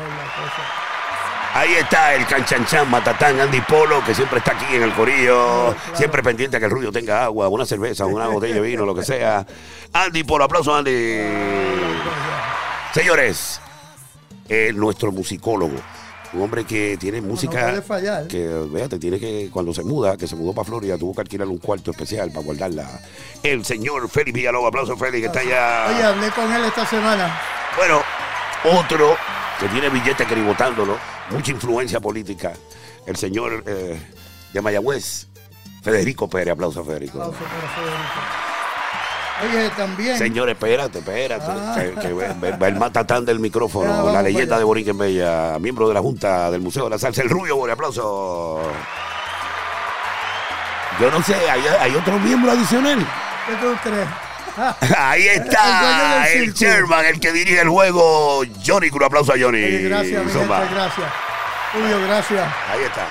Ahí 1.53 1.73
está 1.73 2.13
el 2.13 2.25
canchanchan, 2.27 2.89
Matatán, 2.89 3.39
Andy 3.39 3.61
Polo, 3.61 4.03
que 4.05 4.13
siempre 4.13 4.39
está 4.39 4.51
aquí 4.51 4.75
en 4.75 4.83
el 4.83 4.93
corillo, 4.93 5.75
siempre 5.95 6.21
pendiente 6.21 6.57
a 6.57 6.59
que 6.59 6.65
el 6.65 6.71
rubio 6.71 6.91
tenga 6.91 7.23
agua, 7.23 7.47
una 7.49 7.65
cerveza, 7.65 8.05
una 8.05 8.27
botella 8.29 8.55
de 8.55 8.61
vino, 8.61 8.85
lo 8.85 8.93
que 8.93 9.03
sea. 9.03 9.45
Andy 9.93 10.23
Polo, 10.23 10.43
aplauso 10.43 10.75
Andy. 10.75 11.17
Señores, 12.93 13.59
eh, 14.49 14.71
nuestro 14.75 15.11
musicólogo, 15.11 15.75
un 16.33 16.41
hombre 16.41 16.65
que 16.65 16.97
tiene 16.97 17.21
música 17.21 17.67
puede 17.67 17.81
fallar. 17.81 18.27
que, 18.27 18.47
véate, 18.47 18.99
tiene 18.99 19.19
que, 19.19 19.49
cuando 19.51 19.73
se 19.73 19.83
muda, 19.83 20.17
que 20.17 20.27
se 20.27 20.35
mudó 20.35 20.53
para 20.53 20.65
Florida, 20.65 20.97
tuvo 20.97 21.13
que 21.13 21.21
alquilar 21.21 21.47
un 21.47 21.57
cuarto 21.57 21.91
especial 21.91 22.31
para 22.31 22.45
guardarla. 22.45 22.99
El 23.43 23.63
señor 23.65 24.09
Félix 24.09 24.33
Villalobos, 24.33 24.67
aplauso 24.67 24.97
Félix, 24.97 25.21
que 25.21 25.27
está 25.27 25.39
allá. 25.39 25.95
Oye, 25.95 26.03
hablé 26.03 26.31
con 26.31 26.51
él 26.51 26.65
esta 26.65 26.85
semana. 26.85 27.39
Bueno, 27.77 28.01
otro 28.79 29.15
que 29.59 29.67
tiene 29.69 29.89
billetes 29.89 30.27
cribotándolo, 30.27 30.97
mucha 31.31 31.51
influencia 31.51 31.99
política, 31.99 32.53
el 33.05 33.15
señor 33.15 33.63
eh, 33.65 33.99
de 34.53 34.61
Mayagüez, 34.61 35.27
Federico 35.81 36.29
Pérez. 36.29 36.53
Aplauso 36.53 36.83
Federico. 36.83 37.21
Aplauso 37.21 37.39
para 37.39 37.69
Federico. 37.69 38.56
Oye, 39.43 39.69
también. 39.77 40.17
Señor, 40.17 40.49
espérate, 40.49 40.99
espérate. 40.99 41.45
Ah. 41.47 41.75
Que, 41.79 41.93
que 41.93 42.65
el 42.67 42.75
matatán 42.75 43.23
del 43.25 43.39
micrófono, 43.39 44.11
la 44.11 44.21
leyenda 44.21 44.57
de 44.57 44.63
Boriken 44.63 44.97
Bella, 44.97 45.57
miembro 45.59 45.87
de 45.87 45.93
la 45.93 45.99
Junta 46.01 46.49
del 46.49 46.61
Museo 46.61 46.85
de 46.85 46.89
la 46.91 46.97
Salsa, 46.99 47.21
el 47.21 47.29
Rubio 47.29 47.55
Bori. 47.55 47.71
Aplauso. 47.71 48.61
Yo 50.99 51.11
no 51.11 51.21
sé, 51.21 51.35
¿hay, 51.35 51.61
hay 51.79 51.95
otro 51.95 52.17
miembro 52.19 52.51
adicional? 52.51 52.99
¿Qué 53.47 53.53
tú 53.55 53.75
crees? 53.83 54.07
Ahí 54.97 55.27
El 55.27 55.43
está 55.43 56.27
el 56.33 56.45
circo. 56.45 56.57
chairman, 56.59 57.05
el 57.05 57.19
que 57.19 57.31
dirige 57.31 57.61
el 57.61 57.69
juego, 57.69 58.41
Johnny 58.65 58.89
Cruz. 58.89 59.03
Aplauso 59.05 59.33
a 59.33 59.35
Johnny. 59.39 59.63
Oye, 59.63 59.81
gracias, 59.89 60.25
mi 60.25 60.31
Zumba. 60.31 60.59
gente, 60.61 60.73
gracias. 60.73 61.07
Julio, 61.73 62.01
gracias. 62.07 62.53
Ahí 62.71 62.83
está. 62.83 63.05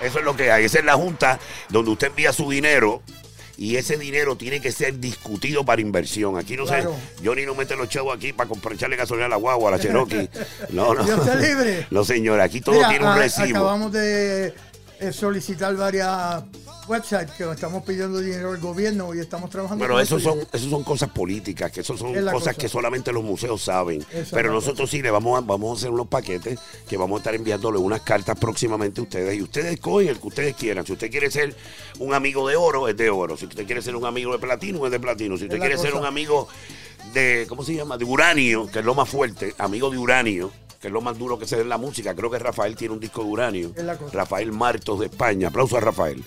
Eso 0.00 0.18
es 0.18 0.24
lo 0.24 0.34
que 0.34 0.50
hay. 0.50 0.64
Esa 0.64 0.80
es 0.80 0.84
la 0.84 0.94
junta 0.94 1.38
donde 1.68 1.92
usted 1.92 2.08
envía 2.08 2.32
su 2.32 2.50
dinero 2.50 3.02
y 3.58 3.74
ese 3.76 3.96
dinero 3.98 4.36
tiene 4.36 4.60
que 4.60 4.70
ser 4.70 5.00
discutido 5.00 5.64
para 5.64 5.82
inversión. 5.82 6.38
Aquí 6.38 6.56
no 6.56 6.64
Claro. 6.64 6.94
sé, 6.94 7.26
Johnny 7.26 7.44
no 7.44 7.56
mete 7.56 7.74
los 7.74 7.88
chavos 7.88 8.16
aquí 8.16 8.32
para 8.32 8.48
comprar 8.48 8.74
echarle 8.74 8.94
gasolina 8.94 9.26
a 9.26 9.28
la 9.28 9.36
guagua, 9.36 9.68
a 9.68 9.72
la 9.72 9.78
Cherokee. 9.80 10.30
No, 10.70 10.94
no. 10.94 11.02
Dios 11.02 11.26
libre. 11.40 11.86
No, 11.90 12.04
señor, 12.04 12.40
aquí 12.40 12.60
todo 12.60 12.76
Mira, 12.76 12.88
tiene 12.88 13.06
un 13.06 13.16
recibo. 13.16 13.58
Acabamos 13.58 13.92
de 13.92 14.54
eh, 15.00 15.12
solicitar 15.12 15.76
varias 15.76 16.42
websites 16.88 17.30
que 17.32 17.44
estamos 17.50 17.82
pidiendo 17.84 18.18
dinero 18.18 18.50
al 18.52 18.58
gobierno 18.58 19.14
y 19.14 19.18
estamos 19.20 19.50
trabajando. 19.50 19.86
Con 19.86 20.00
eso 20.00 20.16
eso. 20.16 20.30
son, 20.30 20.40
eso 20.52 20.70
son 20.70 20.82
cosas 20.84 21.10
políticas, 21.10 21.70
que 21.70 21.80
eso 21.82 21.96
son 21.96 22.16
Es 22.16 22.22
cosas 22.24 22.32
cosa. 22.32 22.54
que 22.54 22.68
solamente 22.68 23.12
los 23.12 23.22
museos 23.22 23.62
saben. 23.62 24.04
Esa 24.12 24.34
Pero 24.34 24.50
nosotros 24.52 24.90
sí 24.90 25.02
le 25.02 25.10
vamos 25.10 25.38
a, 25.38 25.42
vamos 25.42 25.70
a 25.70 25.80
hacer 25.80 25.90
unos 25.90 26.08
paquetes 26.08 26.58
que 26.88 26.96
vamos 26.96 27.16
a 27.16 27.18
estar 27.20 27.34
enviándole 27.34 27.78
unas 27.78 28.00
cartas 28.00 28.38
próximamente 28.38 29.00
a 29.00 29.04
ustedes. 29.04 29.36
Y 29.36 29.42
ustedes 29.42 29.74
escogen 29.74 30.08
el 30.08 30.18
que 30.18 30.26
ustedes 30.28 30.54
quieran. 30.54 30.86
Si 30.86 30.92
usted 30.92 31.10
quiere 31.10 31.30
ser 31.30 31.54
un 31.98 32.14
amigo 32.14 32.48
de 32.48 32.56
oro, 32.56 32.88
es 32.88 32.96
de 32.96 33.10
oro. 33.10 33.36
Si 33.36 33.44
usted 33.44 33.66
quiere 33.66 33.82
ser 33.82 33.94
un 33.94 34.06
amigo 34.06 34.32
de 34.32 34.38
platino, 34.38 34.84
es 34.86 34.92
de 34.92 35.00
platino. 35.00 35.36
Si 35.36 35.44
usted 35.44 35.56
Es 35.56 35.60
quiere 35.60 35.78
ser 35.78 35.94
un 35.94 36.06
amigo 36.06 36.48
de, 37.12 37.44
¿cómo 37.48 37.64
se 37.64 37.74
llama? 37.74 37.98
De 37.98 38.04
uranio, 38.04 38.66
que 38.66 38.78
es 38.78 38.84
lo 38.84 38.94
más 38.94 39.08
fuerte, 39.08 39.54
amigo 39.58 39.90
de 39.90 39.98
uranio. 39.98 40.50
Que 40.80 40.86
es 40.88 40.92
lo 40.92 41.00
más 41.00 41.18
duro 41.18 41.38
que 41.38 41.46
se 41.46 41.56
ve 41.56 41.62
en 41.62 41.68
la 41.68 41.78
música. 41.78 42.14
Creo 42.14 42.30
que 42.30 42.38
Rafael 42.38 42.76
tiene 42.76 42.94
un 42.94 43.00
disco 43.00 43.22
de 43.22 43.28
uranio. 43.28 43.72
Rafael 44.12 44.52
Martos 44.52 45.00
de 45.00 45.06
España. 45.06 45.48
Aplauso 45.48 45.76
a 45.76 45.80
Rafael. 45.80 46.22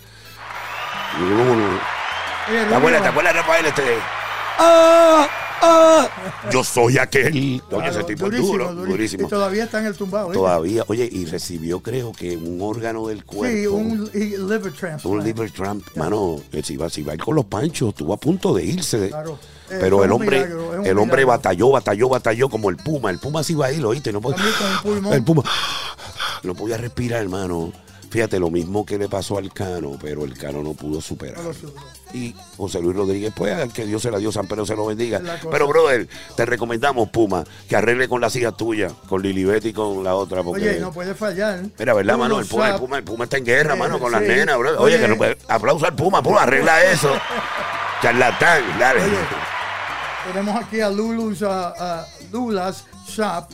¿Te 2.47 2.76
acuerdas, 2.76 3.02
¿Te 3.02 3.08
acuerdas, 3.08 3.36
Rafael? 3.36 3.66
Este. 3.66 3.97
Yo 6.52 6.64
soy 6.64 6.97
aquel. 6.97 7.62
Claro, 7.70 7.86
ese 7.86 8.04
tipo 8.04 8.28
es 8.28 8.38
duro, 8.38 8.66
durísimo. 8.74 8.91
durísimo. 8.91 9.28
Y 9.28 9.30
todavía 9.30 9.64
está 9.66 9.80
en 9.80 9.86
el 9.86 9.95
tumbado. 9.95 10.32
¿eh? 10.32 10.34
Todavía, 10.34 10.84
oye, 10.88 11.08
y 11.12 11.26
recibió, 11.26 11.82
creo 11.82 12.12
que 12.12 12.36
un 12.36 12.60
órgano 12.62 13.08
del 13.08 13.24
cuerpo. 13.24 13.56
Sí, 13.56 13.68
un 13.68 14.10
liver 14.14 14.74
transplant. 14.74 15.06
un 15.06 15.24
liver 15.24 15.52
Trump, 15.52 15.86
mano, 15.95 16.41
que 16.52 16.64
si 16.64 16.74
iba, 16.74 16.89
si 16.89 17.02
iba 17.02 17.12
a 17.12 17.16
ir 17.16 17.22
con 17.22 17.36
los 17.36 17.45
panchos, 17.45 17.89
estuvo 17.89 18.14
a 18.14 18.18
punto 18.18 18.54
de 18.54 18.66
irse. 18.66 19.10
Claro. 19.10 19.38
Eh, 19.72 19.78
Pero 19.80 20.03
el 20.03 20.11
hombre, 20.11 20.45
milagro, 20.45 20.84
el 20.84 20.97
hombre 20.97 21.24
batalló, 21.26 21.69
batalló, 21.72 22.09
batalló 22.09 22.49
como 22.49 22.69
el 22.69 22.78
puma. 22.78 23.09
El 23.09 23.19
puma 23.19 23.43
sí 23.43 23.53
iba 23.53 23.67
a 23.67 23.72
ir, 23.72 23.86
¿oíste? 23.86 24.11
No 24.11 24.19
podía, 24.22 24.43
el 25.13 25.24
puma 25.24 25.43
no 26.43 26.55
podía 26.55 26.78
respirar, 26.78 27.22
hermano. 27.22 27.72
Fíjate, 28.09 28.39
lo 28.41 28.49
mismo 28.49 28.86
que 28.86 28.97
le 28.97 29.07
pasó 29.07 29.38
al 29.38 29.53
Cano, 29.53 29.97
pero 30.01 30.26
el 30.26 30.38
Cano 30.38 30.61
no 30.61 30.74
pudo 30.74 30.99
superar. 30.99 31.39
Y 32.13 32.36
José 32.57 32.82
Luis 32.82 32.93
Rodríguez, 32.93 33.32
pues, 33.34 33.53
al 33.53 33.72
que 33.72 33.86
Dios 33.86 34.01
se 34.01 34.11
la 34.11 34.17
dio, 34.17 34.34
San 34.34 34.47
Pedro 34.47 34.65
se 34.65 34.76
lo 34.76 34.86
bendiga. 34.86 35.22
Pero, 35.49 35.65
brother, 35.65 36.09
te 36.36 36.45
recomendamos, 36.45 37.07
Puma, 37.07 37.45
que 37.69 37.78
arregle 37.78 38.09
con 38.09 38.19
las 38.19 38.36
hijas 38.36 38.57
tuyas, 38.57 38.91
con 39.07 39.22
Lilibet 39.22 39.63
y 39.63 39.72
con 39.72 40.03
la 40.03 40.15
otra. 40.15 40.43
Porque, 40.43 40.72
Oye, 40.72 40.80
no 40.82 40.91
puede 40.91 41.15
fallar. 41.15 41.61
Mira, 41.80 41.93
¿verdad, 41.93 42.17
mano? 42.17 42.38
El 42.41 42.45
Puma, 42.47 42.72
el, 42.72 42.76
Puma, 42.82 42.97
el 42.97 43.03
Puma 43.05 43.24
está 43.24 43.38
en 43.38 43.45
guerra, 43.45 43.76
Eh, 43.76 43.80
mano, 43.80 43.97
con 43.97 44.09
sí. 44.09 44.19
las 44.19 44.24
nenas, 44.28 44.57
bro. 44.57 44.72
Oye, 44.72 44.95
Oye. 44.95 44.99
que 44.99 45.07
no 45.07 45.15
puede. 45.15 45.38
Aplauso 45.47 45.86
al 45.86 45.95
Puma, 45.95 46.22
Puma, 46.22 46.41
arregla 46.43 46.84
eso. 46.84 47.13
Charlatán, 48.01 48.61
dale. 48.78 49.03
Oye, 49.03 49.11
tenemos 50.28 50.63
aquí 50.63 50.82
a 50.82 50.89
Lulu's, 50.89 51.41
a, 51.43 51.69
a 51.69 52.05
Lula's 52.32 52.86
Shop, 53.07 53.47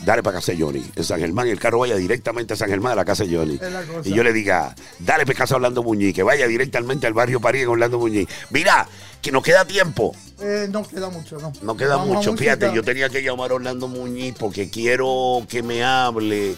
dale 0.04 0.20
para 0.24 0.38
casa 0.38 0.50
de 0.50 0.60
Johnny, 0.60 0.84
en 0.96 1.04
San 1.04 1.20
Germán, 1.20 1.46
y 1.46 1.50
el 1.50 1.60
carro 1.60 1.78
vaya 1.78 1.94
directamente 1.94 2.54
a 2.54 2.56
San 2.56 2.68
Germán 2.68 2.92
a 2.94 2.96
la 2.96 3.04
casa 3.04 3.22
de 3.24 3.36
Johnny. 3.36 3.60
Y 4.04 4.12
yo 4.12 4.24
le 4.24 4.32
diga, 4.32 4.74
dale 4.98 5.24
para 5.26 5.38
casa 5.38 5.54
a 5.54 5.58
Orlando 5.58 5.84
Muñiz, 5.84 6.12
que 6.12 6.24
vaya 6.24 6.48
directamente 6.48 7.06
al 7.06 7.12
barrio 7.14 7.40
París 7.40 7.62
en 7.62 7.68
Orlando 7.68 8.00
Muñiz. 8.00 8.26
Mira, 8.50 8.88
que 9.22 9.30
nos 9.32 9.42
queda 9.42 9.64
tiempo. 9.64 10.14
Eh, 10.40 10.66
no 10.70 10.86
queda 10.86 11.08
mucho, 11.08 11.38
¿no? 11.38 11.52
No 11.62 11.76
queda 11.76 11.96
Vamos 11.96 12.16
mucho. 12.16 12.36
Fíjate, 12.36 12.74
yo 12.74 12.82
tenía 12.82 13.08
que 13.08 13.22
llamar 13.22 13.52
a 13.52 13.54
Orlando 13.54 13.86
Muñiz 13.86 14.34
porque 14.38 14.68
quiero 14.68 15.46
que 15.48 15.62
me 15.62 15.84
hable. 15.84 16.56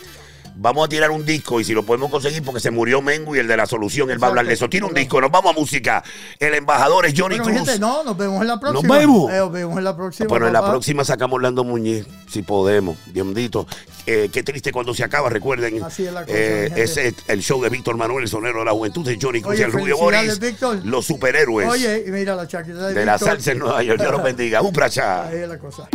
Vamos 0.56 0.86
a 0.86 0.88
tirar 0.88 1.10
un 1.10 1.26
disco 1.26 1.60
y 1.60 1.64
si 1.64 1.72
lo 1.74 1.82
podemos 1.82 2.10
conseguir 2.10 2.42
porque 2.44 2.60
se 2.60 2.70
murió 2.70 3.02
Mengo 3.02 3.34
y 3.34 3.40
el 3.40 3.48
de 3.48 3.56
la 3.56 3.66
solución, 3.66 4.10
él 4.10 4.22
va 4.22 4.28
a 4.28 4.30
hablar 4.30 4.46
de 4.46 4.54
eso. 4.54 4.68
Tira 4.68 4.86
un 4.86 4.94
disco, 4.94 5.20
nos 5.20 5.30
vamos 5.30 5.54
a 5.56 5.58
música. 5.58 6.02
El 6.38 6.54
embajador 6.54 7.06
es 7.06 7.14
Johnny 7.16 7.38
Bueno, 7.38 7.44
Cruz. 7.54 7.68
gente, 7.68 7.78
no, 7.80 8.04
nos 8.04 8.16
vemos 8.16 8.40
en 8.40 8.46
la 8.46 8.60
próxima. 8.60 8.98
vemos. 8.98 9.32
Eh, 9.32 9.38
nos 9.38 9.52
vemos 9.52 9.78
en 9.78 9.84
la 9.84 9.96
próxima. 9.96 10.28
Pero 10.28 10.46
en 10.46 10.52
la 10.52 10.64
próxima 10.64 11.04
sacamos 11.04 11.34
Orlando 11.36 11.64
Muñiz, 11.64 12.06
si 12.30 12.42
podemos. 12.42 12.96
Diosdito. 13.06 13.66
Eh, 14.06 14.28
qué 14.32 14.42
triste 14.42 14.70
cuando 14.70 14.94
se 14.94 15.02
acaba, 15.02 15.28
recuerden. 15.28 15.82
Así 15.82 16.06
es 16.06 16.12
la 16.12 16.24
cosa, 16.24 16.36
eh, 16.36 16.72
ese 16.76 17.08
es 17.08 17.14
el 17.26 17.40
show 17.42 17.60
de 17.62 17.70
Víctor 17.70 17.96
Manuel, 17.96 18.22
el 18.24 18.28
sonero 18.28 18.60
de 18.60 18.64
la 18.66 18.72
juventud 18.72 19.04
de 19.04 19.18
Johnny 19.20 19.40
Cruz 19.40 19.54
Oye, 19.54 19.62
y 19.62 19.64
el 19.64 19.72
Rubio 19.72 19.96
Boris. 19.96 20.38
Víctor. 20.38 20.80
Los 20.84 21.04
superhéroes 21.06 21.68
Oye, 21.68 22.04
y 22.06 22.10
mira 22.10 22.36
la 22.36 22.46
chaqueta 22.46 22.88
de, 22.88 22.94
de 22.94 23.04
la 23.04 23.18
salsa 23.18 23.52
en 23.52 23.58
Nueva 23.58 23.82
York. 23.82 23.98
Dios 24.00 24.12
los 24.12 24.22
bendiga. 24.22 24.62
Un 24.62 24.72
pracha. 24.72 25.26
Ahí 25.26 25.38
es 25.38 25.48
la 25.48 25.58
cosa. 25.58 25.88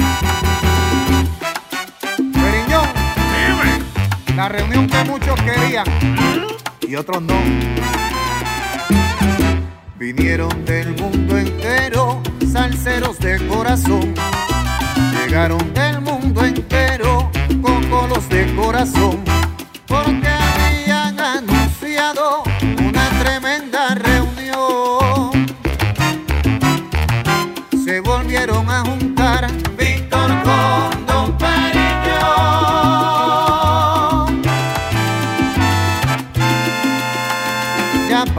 La 4.35 4.47
reunión 4.49 4.87
que 4.87 5.03
muchos 5.05 5.39
querían 5.41 5.85
y 6.87 6.95
otros 6.95 7.21
no. 7.21 7.35
Vinieron 9.97 10.65
del 10.65 10.95
mundo 10.95 11.37
entero, 11.37 12.21
salseros 12.51 13.19
de 13.19 13.45
corazón. 13.47 14.13
Llegaron 15.13 15.73
del 15.73 16.01
mundo 16.01 16.45
entero, 16.45 17.29
cocolos 17.61 18.27
de 18.29 18.53
corazón. 18.55 19.23
Porque 19.85 20.27
habían 20.27 21.19
anunciado 21.19 22.43
una 22.79 23.09
tremenda 23.19 23.95
reunión 23.95 24.29
se 27.83 27.99
volvieron 28.01 28.69
a 28.69 28.81
juntar 28.81 29.08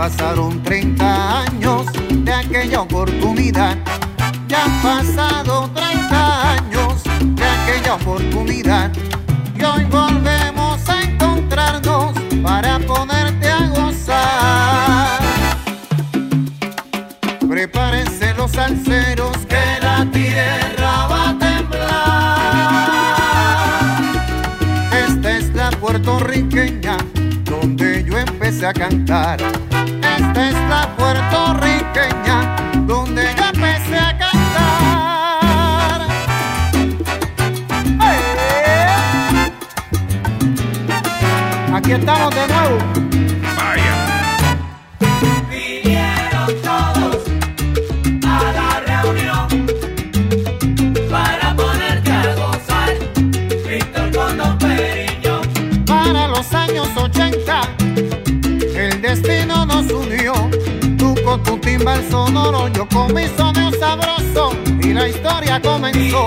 pasaron 0.01 0.63
30 0.63 1.43
años 1.43 1.87
de 2.25 2.33
aquella 2.33 2.81
oportunidad. 2.81 3.77
Ya 4.49 4.65
han 4.65 4.81
pasado 4.81 5.71
30 5.75 6.53
años 6.53 7.03
de 7.05 7.45
aquella 7.45 7.97
oportunidad. 7.97 8.91
Y 9.55 9.63
hoy 9.63 9.85
volvemos 9.85 10.89
a 10.89 11.03
encontrarnos 11.03 12.15
para 12.43 12.79
ponerte 12.79 13.51
a 13.51 13.69
gozar. 13.69 15.21
Prepárense 17.47 18.33
los 18.37 18.53
salseros 18.53 19.37
que 19.51 19.81
la 19.83 20.11
tierra 20.11 21.09
va 21.09 21.29
a 21.29 21.39
temblar. 21.39 22.41
Esta 25.07 25.37
es 25.37 25.55
la 25.55 25.71
puertorriqueña 25.73 26.97
donde 27.45 28.03
yo 28.03 28.17
empecé 28.17 28.67
a 28.67 28.73
cantar. 28.73 29.39
Esta 30.17 30.49
es 30.49 30.55
la 30.69 30.83
puertorriqueña 30.97 32.37
donde 32.87 33.23
yo 33.37 33.45
empecé 33.55 33.99
a 33.99 34.19
cantar. 34.19 36.01
¡Eh! 38.03 39.53
Aquí 41.75 41.93
estamos 41.93 42.35
de 42.35 42.47
nuevo. 42.49 43.10
Timbal 61.91 62.11
sonoro 62.11 62.69
yo 62.69 62.87
con 62.89 63.13
mi 63.15 63.27
soneo 63.37 63.71
sabroso 63.79 64.53
y 64.83 64.93
la 64.93 65.09
historia 65.09 65.61
comenzó. 65.61 66.27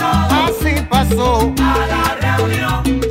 Así 0.00 0.74
pasó. 0.88 1.52
a 1.58 1.86
la 1.86 2.36
reunión 2.36 3.01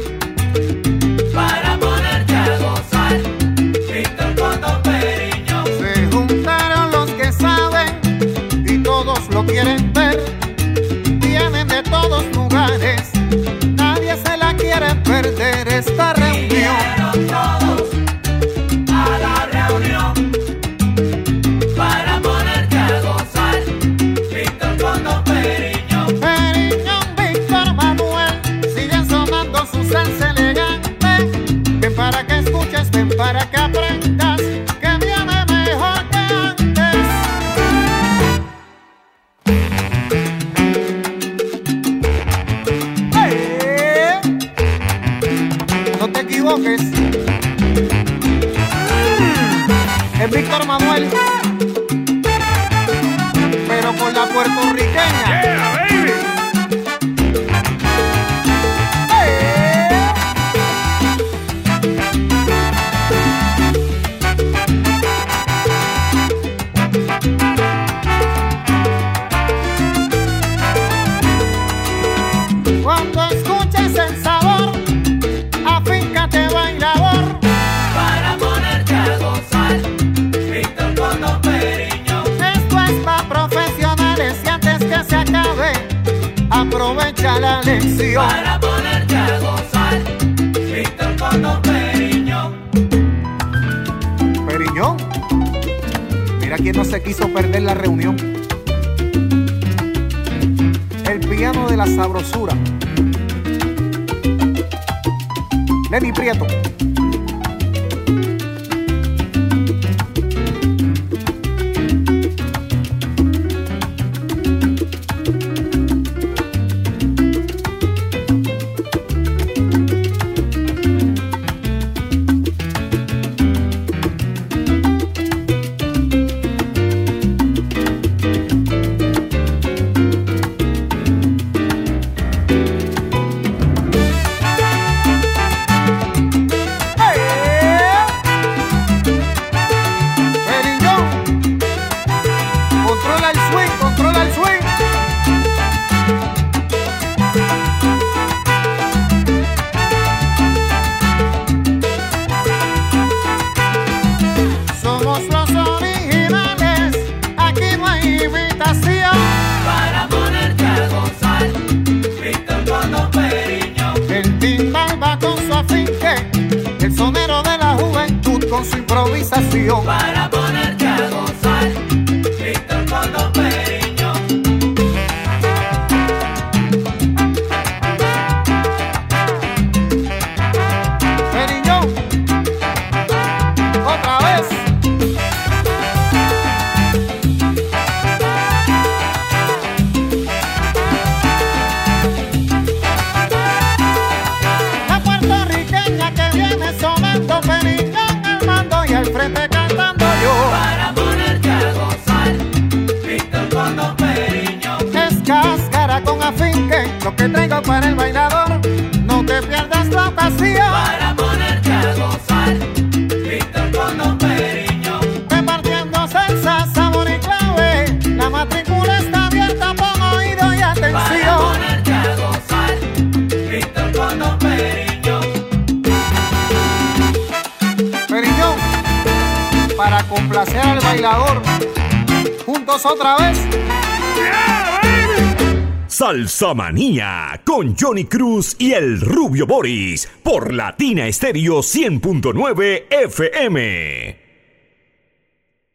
Salsamanía 236.28 237.42
con 237.44 237.76
Johnny 237.76 238.06
Cruz 238.06 238.56
y 238.60 238.74
el 238.74 239.02
Rubio 239.02 239.48
Boris 239.48 240.08
por 240.22 240.54
Latina 240.54 241.08
Estéreo 241.08 241.60
100.9 241.60 242.84
FM. 242.90 244.21